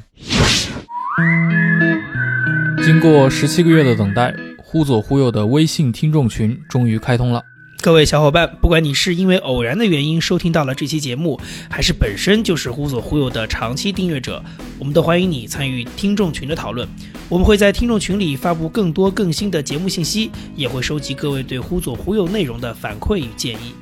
[2.86, 7.42] 经过十七个月的等待，忽左忽右的微信听众群终于开通了。
[7.84, 11.38] 各位小伙伴，不管你是因为偶然的原因收听到了这期节目，
[11.70, 14.42] 还是本身就是忽左忽右的长期订阅者，
[14.80, 16.88] 我们都欢迎你参与听众群的讨论。
[17.28, 23.76] 我们会在听众群里发布更多更新的节目信息，也会收集各位对忽左忽右内容的反馈与建议。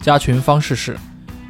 [0.00, 0.96] 加群方式是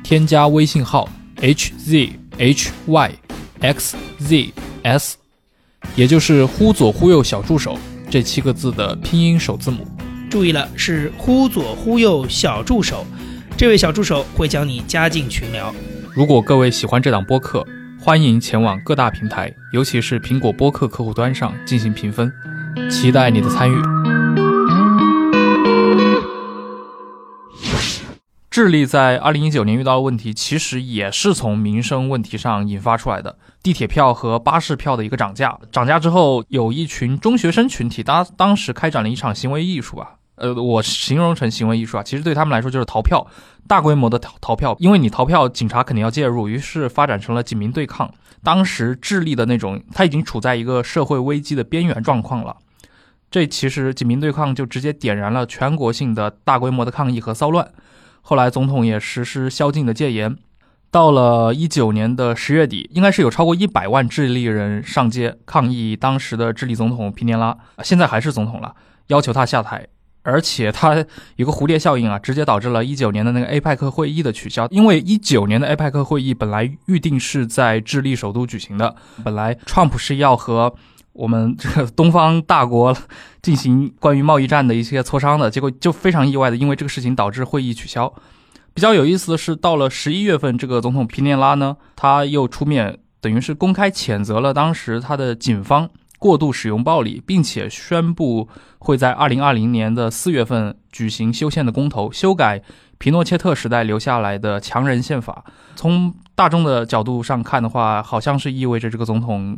[0.02, 1.06] 添加微信号
[1.42, 3.12] h z h y
[3.60, 5.18] x z s，
[5.94, 9.86] 也就是忽左忽右小助手这七个字的拼音首字母。
[10.34, 13.06] 注意了，是忽左忽右小助手，
[13.56, 15.72] 这位小助手会将你加进群聊。
[16.12, 17.64] 如果各位喜欢这档播客，
[18.00, 22.32] 欢迎前往各大平台，尤其是苹果播客客户端上进行评分，
[22.90, 23.76] 期待你的参与。
[28.50, 33.38] 智利在二零一九年遇到的问题，其实也是从民生问题上引发出来的。
[33.62, 40.16] 地铁票和巴士票的一个涨价，涨价之后，有一群中学生群体，当当时开展了一场行为艺术吧。
[40.36, 43.26] 呃，我形容成行为艺术啊，其实对他们来说就是逃票，
[43.68, 48.12] 大规模的逃逃票，因为你逃票，警察肯定要介入，于是发展成了警民对抗。
[48.42, 52.56] 当时智利的那种，他已经处在一个社会危机的边缘状况了。
[53.30, 57.68] 这其实警民对抗就直接点燃了全国性的大规模的抗议和骚乱。
[58.20, 60.36] 后来总统也实施宵禁的戒严。
[60.90, 68.76] 到了一九年的十月底，应该是有超过一百万智利人上街抗议当时的智利总统皮涅拉，现在还是总统了，
[69.08, 69.88] 要求他下台。
[70.24, 71.04] 而且它
[71.36, 74.66] 有个蝴蝶效应啊，直接导致了一九年的那个 APEC 会议的取消。
[74.70, 80.74] 因为一九年的 APEC 会议本来预定是在智利首都举行的，本来 Trump 是要和
[81.12, 82.96] 我们这个东方大国
[83.42, 88.12] 进行关于贸易战的一些磋商的，结果就非常意外的，因为这个事情导致会议取消。
[88.72, 95.90] 比较有意思的是，到了十一月份，这个总统皮涅拉呢，他又出面，等于是公开谴责了当时他的警方。
[96.24, 102.62] 过度使用暴力，并且宣布会在二零二零年的四月份举行修宪的公投，修改
[102.96, 105.44] 皮诺切特时代留下来的强人宪法。
[105.76, 109.54] 从大众的角度上看的话，好像是意味着这个总统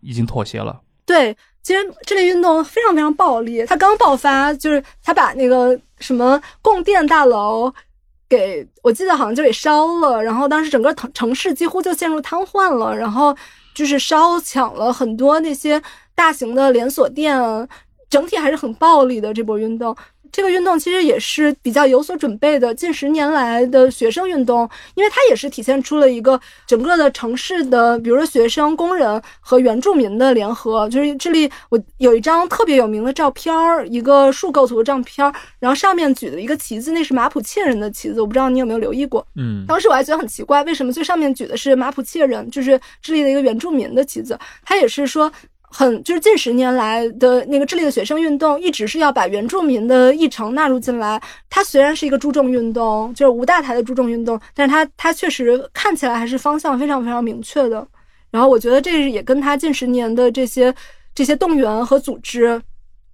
[0.00, 0.80] 已经妥协了。
[1.06, 3.64] 对，其实这类运动非常非常暴力。
[3.64, 7.72] 他刚爆发，就是他把那个什么供电大楼
[8.28, 13.36] 给，我记得好像就给烧了，然后当时整个城城市几乎就陷入瘫痪了，然后
[13.72, 15.80] 就是烧抢了很多那些。
[16.18, 17.38] 大型的连锁店，
[18.10, 19.96] 整体还是很暴力的这波运动。
[20.30, 30.86] 这个运动其实也是比较有所准备的，近十年来的学生运动，因为它也是体现出了一个整个的城市的，比如说学生、工人和原住民的联合。
[30.90, 39.26] 就是智利，我有一张特别有名的照片儿，一个树构图的照片儿，然后上面举的一个旗子，那是马普切人的旗子，我不知道你有没有留意过。
[39.36, 44.38] 嗯，当时我还觉得很奇怪，为什么最上面举的是马普切人，就是智利的一个原住民的旗子？
[44.62, 45.32] 他也是说。
[45.70, 51.20] 很就是近十年来的那个智利的学生运动，一直是要把原住民的议程纳入进来。
[51.50, 57.86] 它虽然是一个注重运动，就是无大台的注重运动，但是它它确实看起来还是方向非常非常明确的。
[58.30, 60.74] 然后我觉得这也跟他近十年的这些
[61.14, 62.60] 这些动员和组织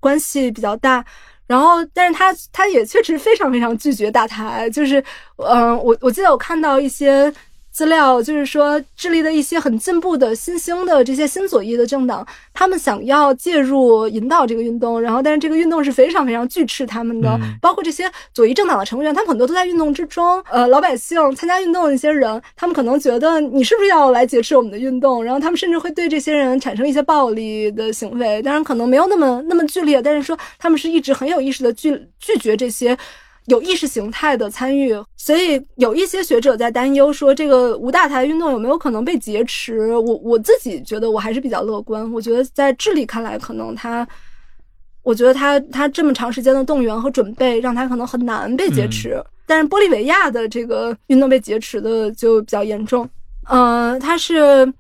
[0.00, 1.04] 关系比较大。
[1.46, 5.02] 然后，但是他他也确实非常非常拒绝大台，就是
[5.36, 7.32] 嗯，我我记得我看到一些。
[7.74, 20.40] 资料就是说，智利的一些很进步的新兴的这些新左翼的政党，他们想要介入引导这个运动，然后但是这个运动是非常非常拒斥他们的，包括这些左翼政党的成员，他们很多都在运动之中。
[20.52, 32.96] 呃，老百姓参加运动的一些人，他们可能觉得你是不是要来劫持我们的运动，然后他们甚至会对这些人产生一些暴力的行为，当然可能没有那么那么剧烈，但是说他们是一直很有意识的拒拒绝这些。
[33.46, 39.94] 有意识形态的参与，所以有一些学者在担忧说，这个无大台运动有没有可能被劫持？
[39.94, 42.10] 我我自己觉得我还是比较乐观。
[42.10, 44.06] 我觉得在智利看来，可能他，
[45.02, 49.22] 我觉得他他这么长时间的动员和准备，让他可能很难被劫持。
[49.44, 53.06] 但是玻利维亚的这个运动被劫持的就比较严重。
[53.50, 54.72] 嗯，他是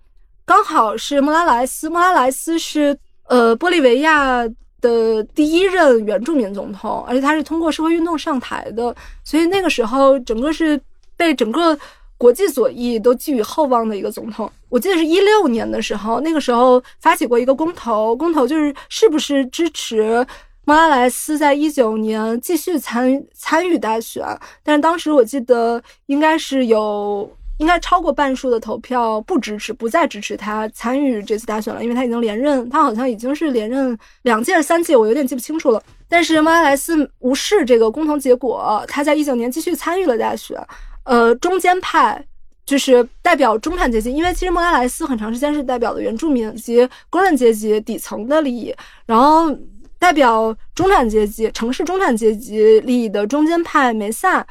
[0.46, 2.96] 刚好是莫拉莱斯，莫拉莱斯是
[3.28, 4.48] 呃玻利维亚。
[4.84, 8.94] 的第一任原住民总统，而且他是通过社会运动上台的，
[9.24, 10.78] 所以那个时候整个是
[11.16, 11.76] 被整个
[12.18, 14.50] 国际左翼都寄予厚望的一个总统。
[14.68, 20.26] 我记得是一六年的时候，那个时候发起过一个公投，公投就是是不是支持
[20.66, 24.24] 莫拉莱斯在一九年继续参参与大选，
[24.62, 35.82] 但是当时我记得应该是有应该超过半数的投票不支持，不再支持他参与这次大选了，因为他已经连任，他好像已经是连任两届、三届，我有点记不清楚了。
[36.08, 40.58] 但是莫拉莱斯无视这个公投结果，他在一九年继续参与了大选。
[41.04, 42.24] 呃，中间派
[42.66, 48.74] 就是代表中产阶级，因为其实莫拉莱斯很长时间是代表的原住民及工人阶级底层的利益，
[49.06, 49.54] 然后
[49.98, 54.46] 代表中产阶级、城市中产阶级利益的中间派梅萨，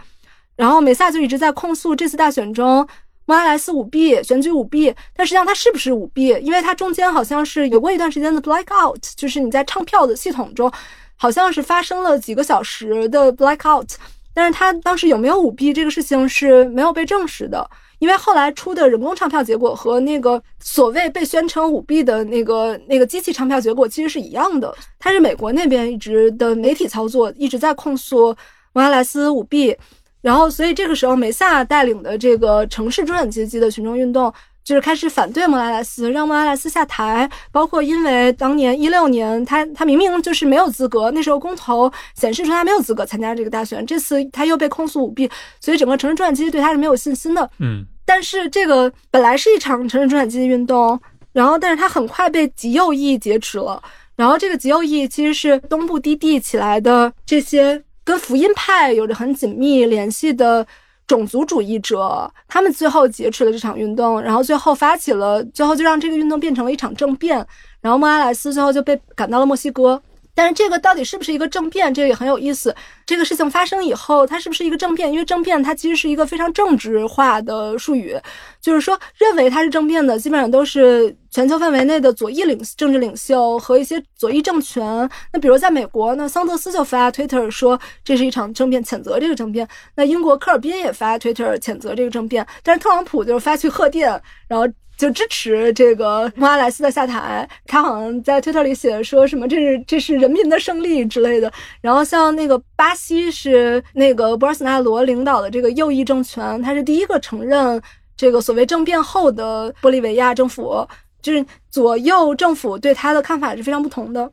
[0.56, 2.88] 然后梅萨就一直在控诉这次大选中
[3.26, 6.38] 莫拉莱斯舞弊、选举舞弊，但实际上他是不是舞弊？
[6.42, 10.72] 因为他中间好像是有过一段时间的 blackout，就是你在唱票的系统中
[11.16, 13.96] 好像是发生了几个小时的 blackout。
[14.36, 24.76] 但是他当时有没有舞弊这个事情是没有被证实的，因为后来出的人工唱票结果和那个所谓被宣称舞弊的那个那个机器唱票结果其实是一样的。
[24.98, 28.36] 他是美国那边一直的媒体操作，一直在控诉
[28.74, 29.78] 莫拉莱斯舞弊，
[30.24, 34.34] 然后所以这个时候梅萨带领的这个城市中产阶级的群众运动。
[34.64, 37.30] 就是开始反对莫拉莱斯，让莫拉莱斯下台。
[37.52, 43.86] 包括因为当年一六年，他他明明就是没有资格，那时候公投显示出他没有资格参加这个大选。
[43.86, 47.50] 这次他又被控诉舞弊，所以整个城市中产阶级对他是没有信心的。
[47.60, 50.98] 嗯，但是这个本来是一场城市中产阶级运动，
[51.34, 53.84] 然后但是他很快被极右翼劫持了。
[54.16, 60.66] 然后这个极右翼其实是东部低地起来的这些跟福音派有着很紧密联系的。
[61.06, 67.46] 种族主义者，他们最后劫持了这场运动，然后最后发起了，最后就让这个运动变成了一场政变，
[67.82, 70.02] 然后莫阿莱斯最后就被赶到了墨西哥。
[70.36, 72.76] 但是这个到底是不是一个政变，这个也很有意思。
[73.06, 75.12] 这个事情发生以后，它是不是一个政变？
[75.12, 78.18] 因为政变它其实是一个非常政治化的术语，
[78.62, 84.84] 就是说认为它是政变的，基本上都是全球范围内的左翼领政治领袖和一些左翼政权。
[85.32, 89.68] 那比如在美国，那桑德斯就发 Twitter 说这是一场政变，谴责这个政变。
[89.96, 94.10] 那英国科尔宾也发 Twitter 谴责这个政变，但是特朗普就是发去贺电，
[94.48, 94.68] 然后。
[94.98, 101.52] 就支持这个莫阿莱斯的下台，他好像在推特里写说什么这是这是人民的胜利之类的。
[101.82, 107.82] 然后像那个巴西是那个博尔索纳罗领导的这个右翼政权，他是第一个承认
[108.16, 110.88] 这个所谓政变后的玻利维亚政府，
[111.22, 114.32] 就是左右政府对他的看法是非常不同的。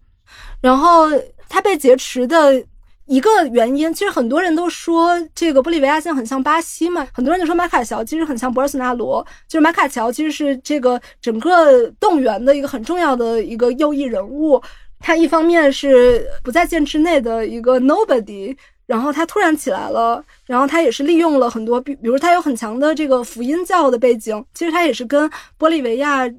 [0.61, 1.08] 然后
[1.48, 2.62] 他被劫持的。
[3.11, 14.62] 一个原因，其实很多人都说这个玻利维亚现在很像巴西嘛，很多人就说马卡乔其实很像博尔索纳罗，就是马卡乔其实是这个整个动员的一个很重要的一个右翼人物。
[15.00, 18.56] 他一方面是不在建制内的一个 nobody，
[18.86, 26.30] 然后他突然起来了，然后他也是利用了很多，比比如他有很强的这个福音教的背景，其实他也是跟玻利维亚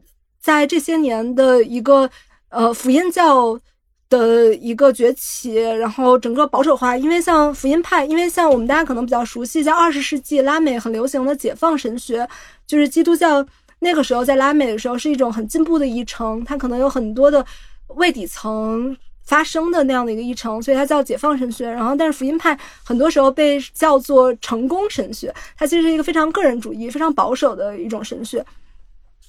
[0.41, 2.09] 在这些年的一个
[2.47, 3.59] 呃福音教。
[4.11, 12.27] 的一个崛起，然后整个保守化，因为像福音派，因为像我们大家可能比较熟悉，在二十世纪拉美很流行的解放神学，
[12.67, 13.43] 就是基督教
[13.79, 17.43] 那个时候在拉美的时候是一种很进步的议程，它可能有很多的
[17.95, 21.69] 为底层发声的那样的一个议程，所以它叫解放神学。
[21.69, 28.45] 然后，但是福音派很多时候被叫做成功神学，它其实是一个非常个人主义、非常保守的一种神学。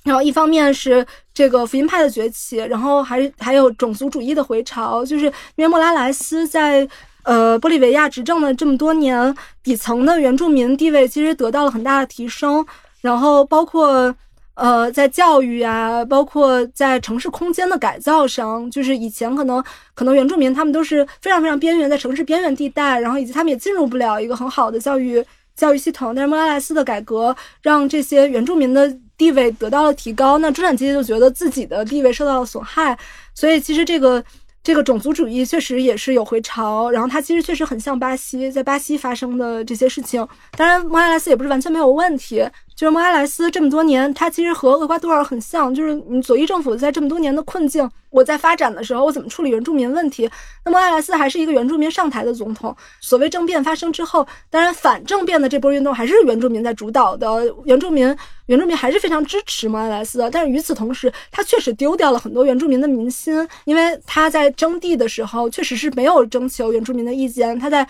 [0.04, 6.86] 然后一方面是这个福音派的崛起，然后还还有种族主义的回潮，就是因为莫拉莱斯在
[7.22, 9.32] 呃玻利维亚执政了这么多年，
[9.62, 12.66] 底层的原住民地位其实得到了很大的提升，
[13.00, 14.12] 然后包括
[14.54, 19.62] 呃在教育啊，包括在城市空间的改造上，就是以前可能
[19.94, 25.24] 可能原住民他们都是非常非常边缘，在城市边缘地带，然后以及他们也进入不了一个很好的教育
[25.54, 28.92] 教育系统，但是莫拉莱斯的改革让这些原住民的。
[29.22, 32.98] 地位得到了提高，那中产阶级就觉得自己的地位受到了损害，
[33.32, 34.22] 所以其实这个
[34.64, 40.26] 这个种族主义确实也是有回潮，然后它其实确实很像巴西，在巴西发生的这些事情。
[40.56, 42.44] 当然，莫拉莱斯也不是完全没有问题。
[42.74, 50.28] 就是莫阿莱斯这么多年，他其实和厄瓜多尔很像，就是你左翼政府在这么多年的困境，我在发展的时候，我怎么处理原住民问题？
[50.64, 52.74] 那莫阿莱斯还是一个原住民上台的总统。
[53.00, 57.28] 所谓政变发生之后，当然反政变的这波运动还是原住民在主导的，
[57.64, 58.16] 原住民
[58.46, 60.30] 原住民还是非常支持莫阿莱斯的。
[60.30, 67.86] 但是与此同时，他确实丢掉了很多原住民的民心，因为他在征地的时候确实是没有征求原住民的意见，他在。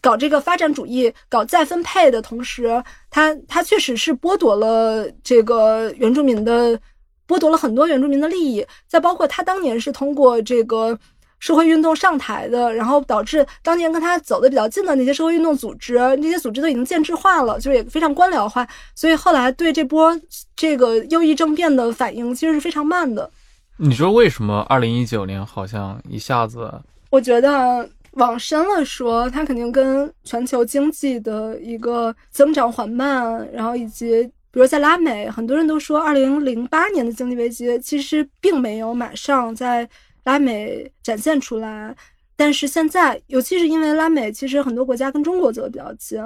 [0.00, 6.78] 搞这个发展主义、搞再分配的同时，他他确实是剥夺了这个原住民的，
[7.26, 8.64] 剥夺了很多原住民的利益。
[8.86, 10.96] 再包括他当年是通过这个
[11.38, 18.66] 社会运动上台的，然后导致当年跟他走的比较近的那些社会运动组织，那些组织都已经建制化了，就是也非常官僚化。
[18.94, 20.18] 所以后来对这波
[20.54, 23.30] 这个右翼政变的反应其实是非常慢的。
[23.78, 26.72] 你说为什么二零一九年好像一下子？
[27.10, 39.88] 我觉得往深了说，它肯定跟全球经济的一个增长缓慢，然后以及比如在拉美，很多人都说，二零零八年的经济危机其实并没有马上在
[40.24, 41.94] 拉美展现出来，
[42.34, 46.18] 但是现在，尤其是因为拉美其实很多国家跟中国走的比较近。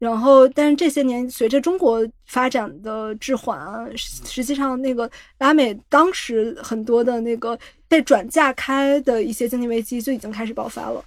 [0.00, 3.58] 然后，但是这些年随着中国发展的滞缓，
[3.94, 5.08] 实实际上那个
[5.38, 7.56] 拉美当时很多的那个
[7.86, 11.04] 被转嫁开的一些经济危机就已经开始爆发了。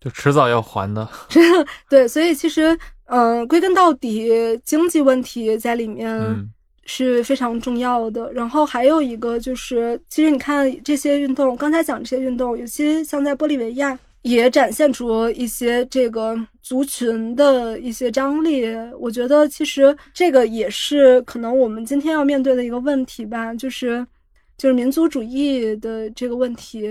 [0.00, 1.08] 就迟早要还的。
[1.88, 4.30] 对，所以其实，嗯、归根到底，
[4.64, 6.48] 经济问题在里面嗯
[6.84, 8.32] 是非常重要的。
[8.32, 18.64] 然后还有一个就是，其实你看这些运动，刚才讲这些运动，尤其像在玻利维亚，也展现出一些这个族群的一些张力。
[18.98, 24.06] 我觉得其实这个也是可能我们今天要面对的一个问题吧，就是
[24.58, 26.88] 就是民族主义的这个问题。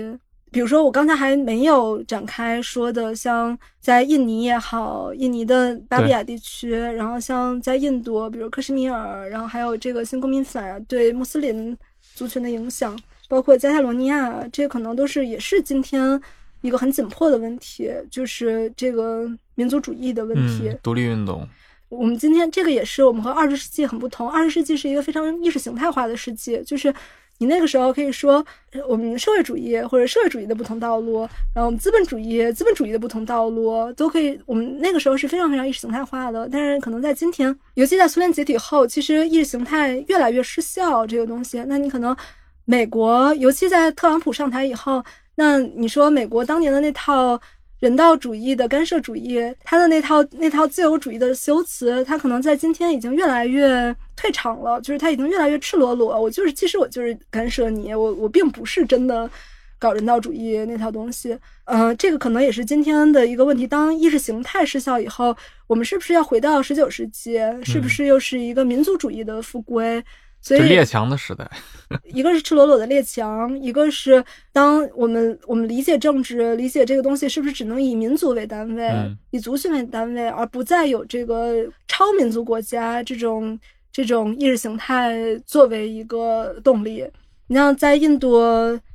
[0.56, 11.76] 比如说，我刚才还没有展开说的，像在印尼也好，印尼的巴布亚地区，然后像在印度，比如克什米尔，然后还有这个新公民法对穆斯林
[12.14, 12.98] 族群的影响，
[13.28, 16.18] 包括加泰罗尼亚，这可能都是也是今天
[16.62, 20.70] 一个很紧迫的问题，就是这个民族主义的问题。
[20.70, 21.46] 嗯，独立运动，
[21.90, 24.26] 我们今天这个也是我们和二十世纪很不同。
[24.26, 26.94] 二十世纪是一个非常意识形态化的世纪，就是
[27.38, 28.44] 你那个时候可以说
[28.88, 31.20] 我们社会主义或者社会主义的不同道路，
[31.54, 34.38] 然后我们资本主义资本主义的不同道路都可以。
[34.46, 41.62] 我们那个时候是非常非常意识形态化的，但是可能在今天，尤其在苏联解体后，其实意识形态越来越失效这个东西。
[41.66, 42.16] 那你可能
[42.64, 47.40] 美国，尤其在特朗普上台以后，那你说美国当年的那套
[47.78, 56.18] 人道主义的干涉主义，他的那套那套自由主义的修辞，他可能在今天已经越来越退场了，就是他已经越来越赤裸裸。
[56.18, 59.30] 我就是，其实我就是干涉你，我我并不是真的
[59.78, 61.38] 搞人道主义那套东西。
[61.64, 63.66] 呃，这个可能也是今天的一个问题。
[63.66, 67.38] 当意识形态失效以后，我们是不是要回到十九世纪？
[67.62, 70.02] 是不是又是一个民族主义的复归？
[70.46, 71.50] 所以列强的时代。
[72.12, 83.58] 一个是赤裸裸的列强，一个是当我们我们理解政治、理解这个东西，是不是只能以民族为单位，嗯以族群为单位，而不再有这个超民族国家这种
[83.90, 85.16] 这种意识形态
[85.46, 87.04] 作为一个动力？
[87.48, 88.40] 你像在印度，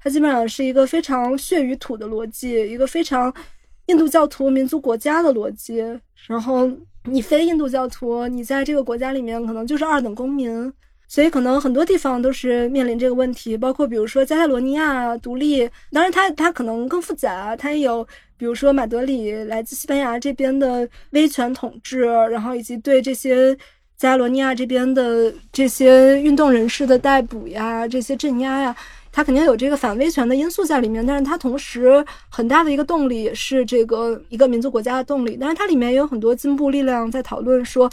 [0.01, 3.33] 它基本上是一个非常血与土的逻辑，一个非常
[3.87, 5.81] 印度教徒民族国家的逻辑。
[6.27, 6.69] 然后
[7.05, 10.71] 你非印度教徒，你在这个国家里面可能就是二等公民。
[11.13, 18.07] 所以可能很多地方都是面临这个问题，包括比如说加泰罗尼亚独立，当然它它可能更复杂，它也有
[18.37, 23.53] 比如说马德里来自西班牙这边的威权统治，然后以及对这些
[23.97, 28.73] 加泰罗尼亚这边的这些运动人士的逮捕呀、这些镇压呀，
[29.11, 37.91] 它肯定有这个反威权的因素在里面，但是它同时很大的一个动力也是这个一个民族国家的动力，但是它里面也有很多进步力量在讨论说。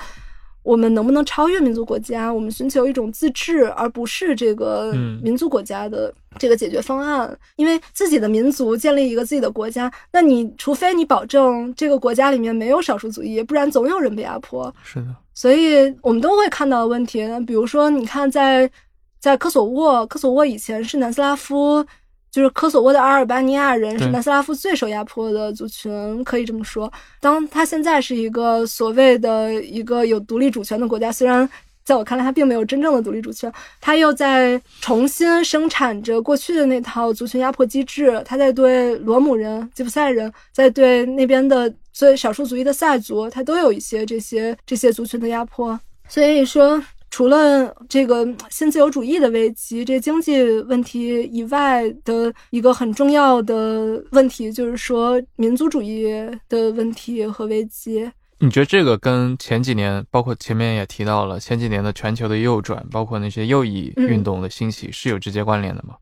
[0.62, 2.32] 我们能不能超越民族国家？
[2.32, 7.38] 我们寻求一种自治，而不是这个嗯民族国家的这个解决方案。
[7.56, 14.72] 因为自己的民族建立一个自己的国家，那你除非你保证这个国家里面没有少数族裔，不然总有人被压迫。
[14.82, 17.26] 是的，所以我们都会看到问题。
[17.46, 18.70] 比如说，你看在
[19.18, 21.84] 在科索沃，科索沃以前是南斯拉夫，
[22.31, 26.93] 就是科索沃的阿尔巴尼亚人是南斯拉夫最受压迫的族群，可以这么说。
[27.20, 31.49] 当他现在是一个所谓的一个有独立主权的国家，虽然。
[31.85, 33.51] 在我看来，他并没有真正的独立主权，
[33.81, 38.22] 他又在重新生产着过去的那套族群压迫机制。
[38.26, 45.81] 他在对罗姆人、吉普赛人，在对那边的所有少数族裔的塞族，他都有一些这些这些族群的压迫。
[46.07, 46.79] 所以说，
[47.11, 56.06] 除了这个新自由主义的危机、这经济问题以外的一个很重要的问题，就是说民族主义
[56.48, 58.11] 的问题和危机。
[58.40, 65.96] 你觉得这个跟前几年，包括前面也提到了前几年的全球的右转，包括那些右翼运动的兴起，是有直接关联的吗？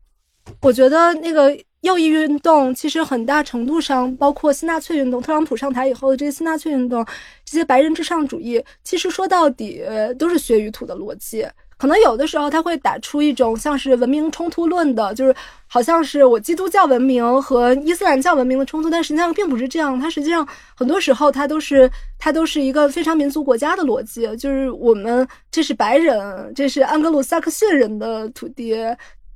[0.61, 7.05] 我觉得那个右翼运动其实很大程度上，包括新纳粹运动，特朗普上台以后的这些新纳粹运动，
[7.45, 9.83] 这些白人至上主义，其实说到底
[10.17, 11.45] 都是血与土的逻辑。
[11.77, 15.35] 可能有的时候他会打出一种像是文明冲突论的，就是
[15.67, 19.99] 好像是我基督教文明和伊斯兰教文明的冲突，但实际上并不是这样。
[19.99, 28.73] 它实际上很多时候它都是它都是一个非常民族国家的逻辑，就是我们这是白人，这是安格鲁萨克逊人的土地，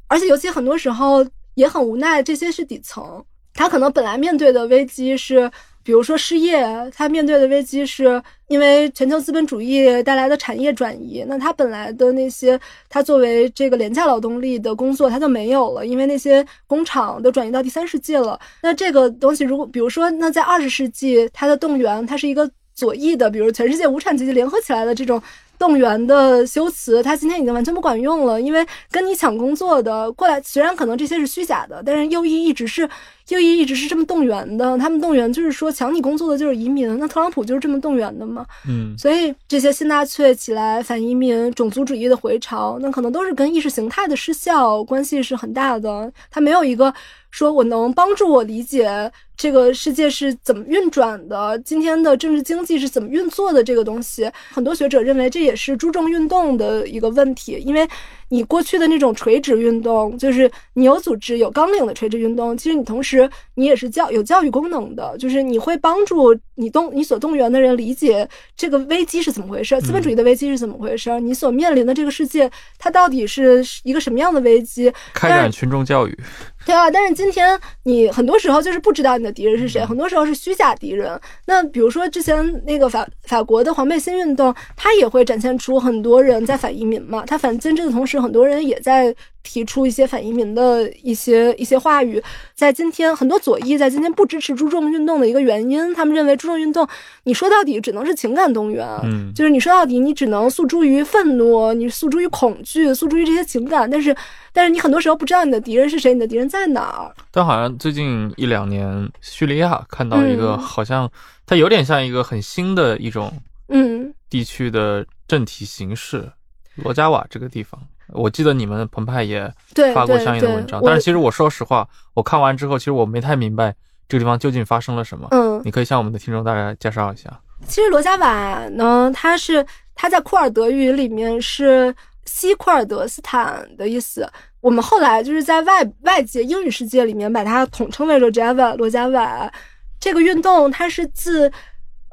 [0.07, 1.23] 而且尤其很多时候
[1.55, 3.23] 也很无奈，这些是底层，
[3.53, 5.49] 他可能本来面对的危机是
[5.83, 6.63] 比如说失业，
[6.95, 18.39] 他面对的危机是因为全球资本主义带来的产业转移，那他本来的那些他作为这个廉价劳动力的工作他就没有了，因为那些工厂都转移到第三世界了。
[18.61, 25.21] 那这个东西如果比如说，那在二十世纪，它的动员它是一个左翼的，比如全世界无产阶级联合起来的这种。
[25.61, 32.89] 动员的修辞，他今天已经完全不管用了，因为跟你抢工作的过来，虽然可能这些是虚假的，但是右翼一直是
[33.31, 34.77] 右翼一直是这么动员的。
[34.77, 38.45] 他们动员就是说抢你工作的就是移民，那特朗普就是这么动员的嘛。
[38.67, 46.11] 嗯，所以这些新纳粹起来反移民、种族主义的回潮，那可能都是跟意识形态的失效关系是很大的。
[46.29, 46.93] 他没有一个
[47.29, 54.29] 说我能帮助我理解这个世界是怎么运转的，今天的政治经济是怎么运作的这个东西。
[54.51, 57.87] 很多学者认为这也是注重运动的一个问题，因为
[58.31, 74.93] 你过去的那种垂直运动，就是你有组织、有纲领的垂直运动，其实你同时你也是教有教育功能的，就是你会帮助你动你所动员的人理解这个危机是怎么回事，资本主义的危机是怎么回事，你所面临的这个世界它到底是一个什么样的危机？
[75.13, 76.17] 开展群众教育。
[76.63, 81.19] 对啊，但是今天你很多时候就是不知道你的敌人是谁，很多时候是虚假敌人。
[81.47, 92.21] 那比如说之前那个法法国的黄背心运动，它也会展现出很多人在反移民嘛，它反监制的同时，很多人也在提出一些反移民的一些一些话语。
[92.53, 96.87] 在今天，很多左翼在今天不支持注重运动的一个原因，他们认为诸众运动，
[97.23, 104.15] 你说到底只能是情感动员，嗯就是你说到底你只能诉诸于愤怒，你诉诸于恐惧，诉诸于这些情感，但是
[104.51, 107.15] 但是你很多时候不知道你的敌人是谁，你的敌人在哪儿。
[107.31, 111.09] 但好像最近一两年，叙利亚看到一个，嗯好像
[111.45, 113.31] 它有点像一个很新的一种
[113.69, 116.29] 嗯，地区的政体形式，
[116.75, 117.79] 罗加瓦这个地方。
[118.13, 123.73] 我记得你们澎湃也对发过相应的文章，但是其实我说实话，我看完之后，其实我没太明白
[124.11, 125.25] 这个地方究竟发生了什么。
[125.31, 127.31] 嗯，你可以向我们的听众大概介绍一下。
[127.65, 131.95] 其实罗加瓦呢，它是它在库尔德语里面是
[132.25, 134.29] 西库尔德斯坦的意思。
[134.59, 138.73] 我们后来就是在外外界英语世界里面把它统称为罗加瓦。
[138.73, 139.49] 罗加瓦
[139.97, 141.47] 这个运动，它是自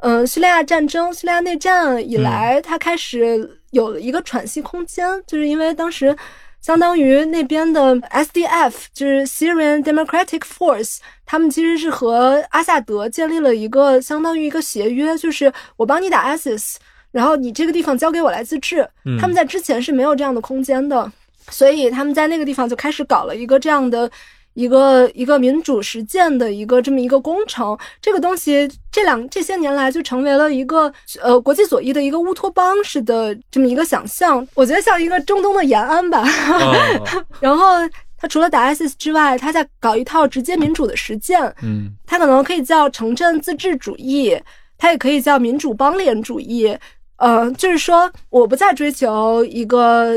[0.03, 6.17] 嗯、呃叙利亚战争、叙利亚内战以来，它开始有了一个喘息空间，就是因为当时。
[6.61, 16.77] 相当于那边的 SDF，就是 Syrian Democratic Force，他们其实是和阿萨德建立了一个相当于一个协约，就是我帮你打 ISIS，
[17.13, 18.87] 然后你这个地方交给我来自治。
[19.05, 21.11] 嗯他们在之前是没有这样的空间的，
[21.49, 24.11] 所以他们在那个地方就开始搞了一个这样的。
[24.59, 30.93] 一个一个民主实践的一个这么一个工程，这个东西这两这些年来就成为了一个
[31.23, 36.25] 呃国际左翼的一个乌托邦式的这么一个想象，我觉得像一个中东的延安吧。
[36.51, 37.67] 哦 然后
[38.17, 44.37] 他除了打 ISIS 之外，他在搞一套直接民主的实践，嗯他可能可以叫城镇自治主义，
[44.77, 46.77] 他也可以叫民主邦联主义。
[47.19, 50.15] 呃，就是说，我不再追求一个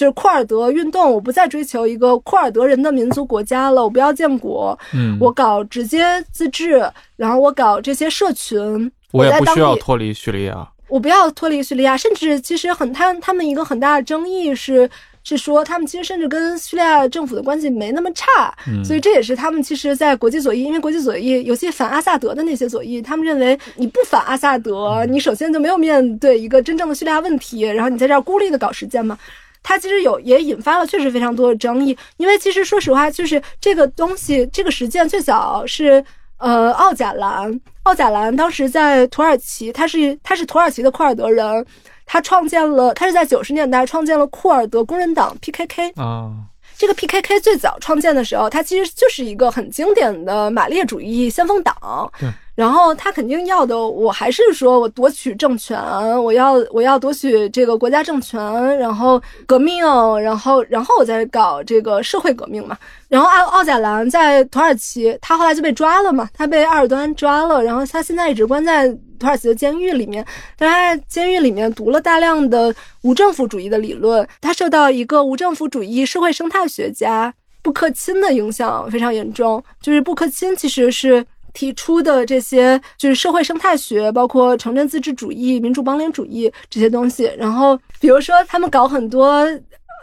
[0.00, 10.66] 就是库尔德运动，我不再追求一个库尔德人的民族国家了，我不要建国，嗯，我搞直接自治，然后我搞这些社群，我也不需要脱离叙利亚。
[10.88, 14.88] 我不要脱离叙利亚，甚至其实很他他们一个很大的争议是
[15.22, 29.18] 是说，他们其实甚至跟叙利亚政府的关系没那么差，嗯所以这也是他们其实，在国际左翼，因为国际左翼，尤其反阿萨德的那些左翼，他们认为你不反阿萨德，你首先就没有面对一个真正的叙利亚问题，然后你在这儿孤立的搞实践嘛。
[29.62, 36.04] 它其实有也引发了确实非常多的争议，因为其实说实话，就是这个东西，这个实践最早是
[36.38, 41.64] 呃奥贾兰，奥贾兰当时在土耳其，他是他是土耳其的库尔德人，
[42.06, 46.32] 他创建了，他是在九十年代创建了库尔德工人党 PKK，啊，
[46.76, 52.10] 这个 PKK 最早创建的时候，它其实就是一个很经典的马列主义先锋党。
[52.18, 52.28] 对。
[52.60, 55.80] 然后他肯定要的，我还是说我夺取政权，
[56.22, 58.38] 我要我要夺取这个国家政权，
[58.76, 59.82] 然后革命，
[60.22, 62.76] 然后然后我再搞这个社会革命嘛。
[63.08, 68.86] 然后奥奥贾兰在土耳其，他后来就被抓了嘛，他被埃尔多安抓了，然后他现在一直关在
[69.18, 70.22] 土耳其的监狱里面。
[70.58, 77.32] 他在监狱里面读了大量的无政府主义的理论，他受到一个无政府主义社会生态学家
[77.62, 79.64] 布克钦的影响非常严重。
[79.80, 87.30] 就是布克钦其实是提出的这些，就是社会生态学，包括城镇自治主义、民主邦联主义这些东西。
[87.38, 89.46] 然后比如说他们搞很多。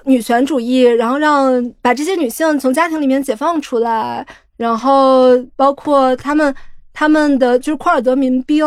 [0.06, 4.26] 女权主义，然后让把这些女性从家庭里面解放出来，
[4.56, 6.56] 然后包括他们
[6.94, 8.66] 他们的就是库尔德民兵，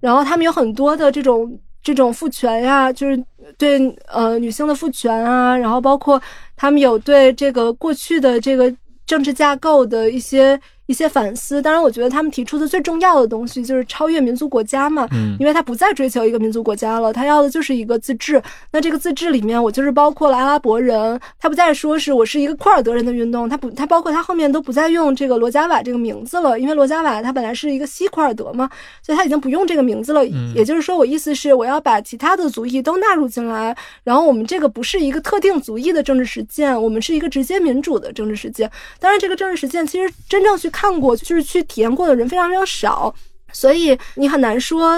[0.00, 3.24] 然后他们有很多的这种这种父权呀，就是
[3.56, 6.20] 对呃女性的父权啊，然后包括
[6.54, 8.70] 他们有对这个过去的这个
[9.06, 11.60] 政治架构的一些一些反思。
[11.62, 18.42] 当然，我觉得他们提出的最重要的东西就是超越民族国家嘛，嗯因为他不再追求一个民族国家了，他要的就是一个自治。
[18.72, 28.68] 那这个自治里面，我就是包括了阿拉伯人，他不再说是我是一个库尔德人的运动，他不，他包括他后面都不再用这个罗加瓦这个名字了，因为罗加瓦他本来是一个西库尔德嘛，
[29.02, 30.24] 所以他已经不用这个名字了。
[30.24, 38.70] 嗯也就是说，我意思是我要把其他的族裔都纳入进来，然后我们这个不是一个特定族裔的政治实践，我们是一个直接民主的政治实践。
[39.00, 43.14] 当然，这个政治实践其实真正去看过，就是去体验过的人非常非常少。
[43.56, 44.90] 所以你很难说，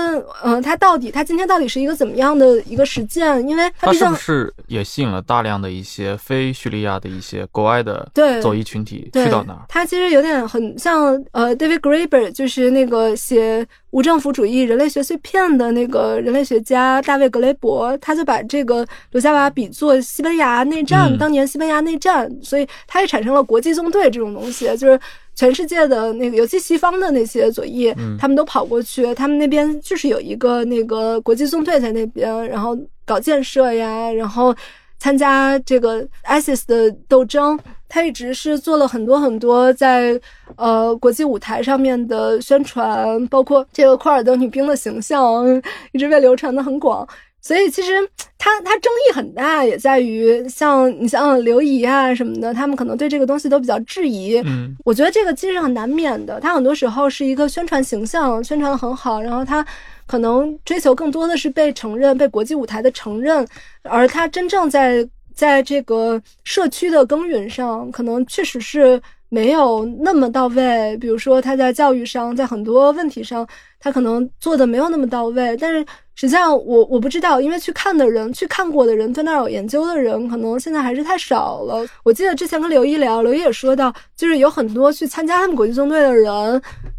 [0.43, 3.47] 呃、它到底它今天到底是一个怎么样的一个实践？
[3.47, 9.61] 因为它毕竟是不是也吸引了大量的一些非叙利亚的一些国外的对走医群体去到那儿？
[9.69, 24.99] 它其实有点很像呃，David Graeber，就是那个写无政府主义人类学碎片的那个人类学家大卫格雷伯，他就把这个卢加瓦比作西班牙内战，嗯当年西班牙内战，所以他也产生了国际纵队这种东西，就是。
[25.37, 34.53] 全世界的那个，尤其西方的那些左翼，嗯他们都跑过去，他们那边就是有一个那个国际纵队在那边，然后搞建设呀，然后
[34.99, 37.57] 参加这个 ISIS 的斗争。
[37.89, 40.21] 他一直是做了很多很多在
[40.57, 45.47] 呃国际舞台上面的宣传，包括这个库尔德女兵的形象
[45.93, 47.07] 一直被流传的很广。
[47.47, 47.93] 所以其实
[48.37, 54.43] 他他争议很大，也在于像你像刘怡啊什么的，他们可能对这个东西都比较质疑。
[54.45, 59.65] 嗯我觉得这个其实很难免的，它很多时候是一个宣传形象，宣传的很好，然后它
[60.07, 63.47] 可能追求更多的是被承认、被国际舞台的承认，
[63.83, 70.97] 而他真正在在这个社区的耕耘上，可能确实是没有那么到位。
[70.99, 73.47] 比如说，他在教育上，在很多问题上，
[73.79, 75.85] 他可能做的没有那么到位，但是。
[76.19, 81.87] 实际上我，我不知道，因为去看的人、去看过的人、对那儿有研究的人，可能现在还是太少了。
[82.03, 86.33] 我记得之前跟刘一聊，刘一也说到，就是有很多去参加他们国际纵队的人，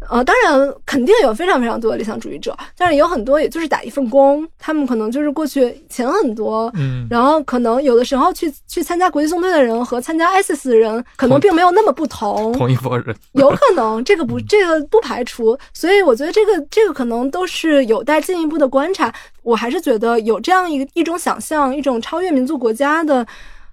[0.08, 12.52] 呃，当然肯定有非常非常多的理想主义者，但是有很多也就是打一份工，他们可能就是过去钱很多，嗯，然后可能有的时候去去参加国际纵队的人和参加 ISIS 的人，可能并没有那么不同。
[12.52, 13.12] 同一拨人。
[13.32, 19.12] 有可能，这个不，这个不排除，所以我觉得这个这个可能都是有待进一步的观察。
[19.42, 23.26] 我还是觉得有这样一个一种想象，一种超越民族国家的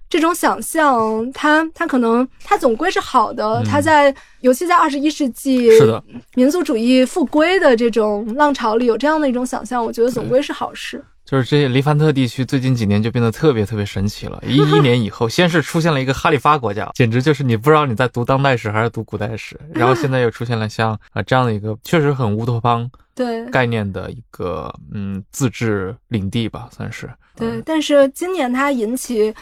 [0.08, 3.60] 这种想象，它它可能它总归是好的。
[3.60, 6.02] 嗯它在尤其在二十一世纪是的，
[6.34, 11.04] 民族主义复归的这种浪潮里，有这样的一种想象，我觉得总归是好事。
[11.26, 14.40] 就是这些黎凡特地区最近几年就变得特别特别神奇了。
[14.46, 19.58] 一一年以后，先是出现了一个哈利发国家，简直就是你不知道你在读当代史还是读古代史。
[19.74, 27.10] 然后现在又出现了像啊、呃这样的一个确实很乌托邦对概念的一个嗯自治领地吧，算是。
[27.34, 29.32] 对，但是今年它引起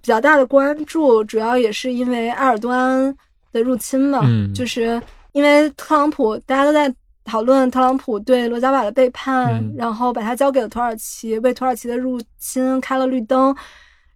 [0.00, 3.14] 比较大的关注，主要也是因为埃尔多安
[3.52, 5.00] 的入侵嘛，嗯就是
[5.32, 6.90] 因为特朗普，大家都在
[7.28, 9.74] 讨论特朗普对罗加瓦的背叛，嗯。
[9.76, 13.54] 然后把他交给了土耳其，为土耳其的入侵开了绿灯，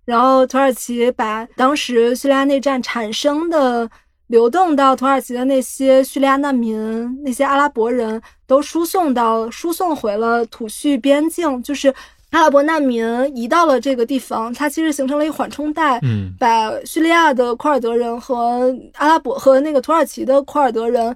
[0.05, 3.89] 然后土耳其把当时叙利亚内战产生的
[4.29, 11.95] 流动到土耳其的那些叙利亚难民、那些阿拉伯人都输送到输送回了土叙边境，就是
[12.31, 13.05] 阿拉伯难民
[13.37, 21.15] 移到了这个地方，它其实形成了一个缓冲带，嗯把叙利亚的库尔德人和阿拉伯和那个土耳其的库尔德人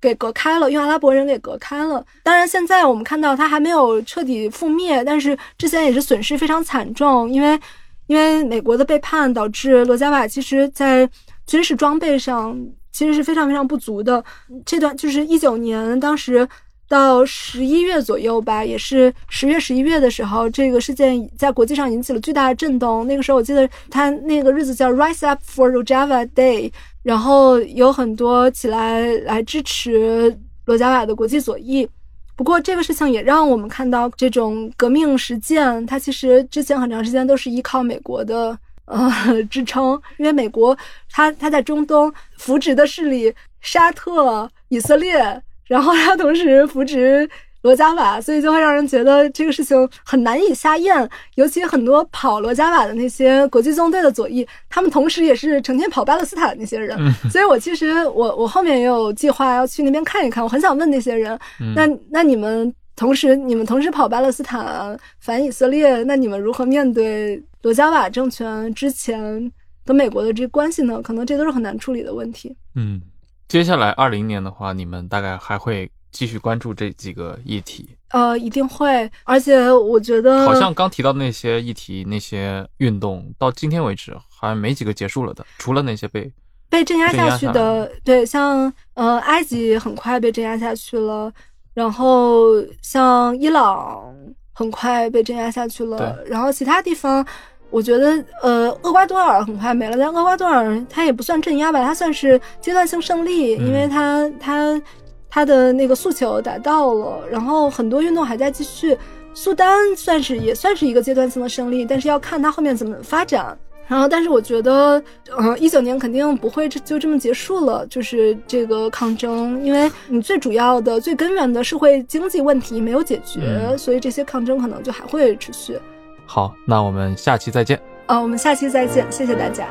[0.00, 2.04] 给隔开了，用阿拉伯人给隔开了。
[2.22, 7.58] 当然，现在我们看到它还没有彻底覆灭，但是之前也是损失非常惨重，因为
[8.06, 11.08] 因为美国的背叛导致罗加瓦其实在
[11.46, 12.58] 军事装备上
[12.92, 14.24] 其实是非常非常不足的。
[14.64, 16.48] 这段就是一九年，当时
[16.88, 23.06] 到十一月左右吧，也是十月、十一月的时候，这个事件在国际上引起了巨大的震动。
[23.06, 26.72] 那个时候，我记得他那个日子叫 Rise Up for Rojava Day，
[27.02, 30.36] 然后有很多起来来支持
[30.66, 31.88] 罗加瓦的国际左翼。
[32.36, 40.76] 不过这个事情也让我们看到，这种革命实践，它其实之前很长时间都是依靠美国的呃支撑，因为美国
[41.10, 47.28] 它它在中东扶植的势力沙特、以色列，然后它同时扶植
[47.68, 51.08] 罗加瓦，所以就会让人觉得这个事情很难以下咽。
[51.34, 56.98] 尤其很多跑罗加瓦的那些国际纵队的左翼，他们同时也是成天跑巴勒斯坦的那些人，
[57.30, 69.52] 所以我其实我我后面也有计划要去那边看一看，我很想问那些人，嗯那那你们同时你们同时跑巴勒斯坦反以色列，那你们如何面对罗加瓦政权之前
[69.84, 71.02] 跟美国的这关系呢？
[71.02, 72.56] 可能这都是很难处理的问题。
[72.74, 73.00] 嗯，
[73.46, 77.88] 接下来二零年的话，你们大概还会继续关注这几个议题。
[78.10, 86.32] 呃，一定会，而且我觉得好像刚提到的那些议题、那些运动，到今天为止好像没几个结束了的，除了那些被
[86.70, 91.32] 被镇压下去的，对，像呃埃及很快被镇压下去了，
[91.74, 94.14] 然后像伊朗
[94.52, 97.26] 很快被镇压下去了，然后其他地方。
[97.70, 104.82] 我觉得，呃，厄瓜多尔很快没了，但厄瓜多尔它也不算镇压吧，它算是阶段性胜利，嗯因为它它
[105.28, 108.96] 它的那个诉求达到了，然后很多运动还在继续。
[109.34, 113.56] 苏丹算是也算是一个阶段性的胜利，但是要看它后面怎么发展。
[113.86, 115.02] 然后，但是我觉得，
[115.38, 125.78] 嗯、一九年肯定不会这就这么结束了，就是这个抗争，因为你最主要的、最根源的社会经济问题没有解决，嗯所以这些抗争可能就还会持续。
[126.26, 127.80] 好，那我们下期再见。
[128.04, 129.68] 啊，我们下期再见，谢谢大家。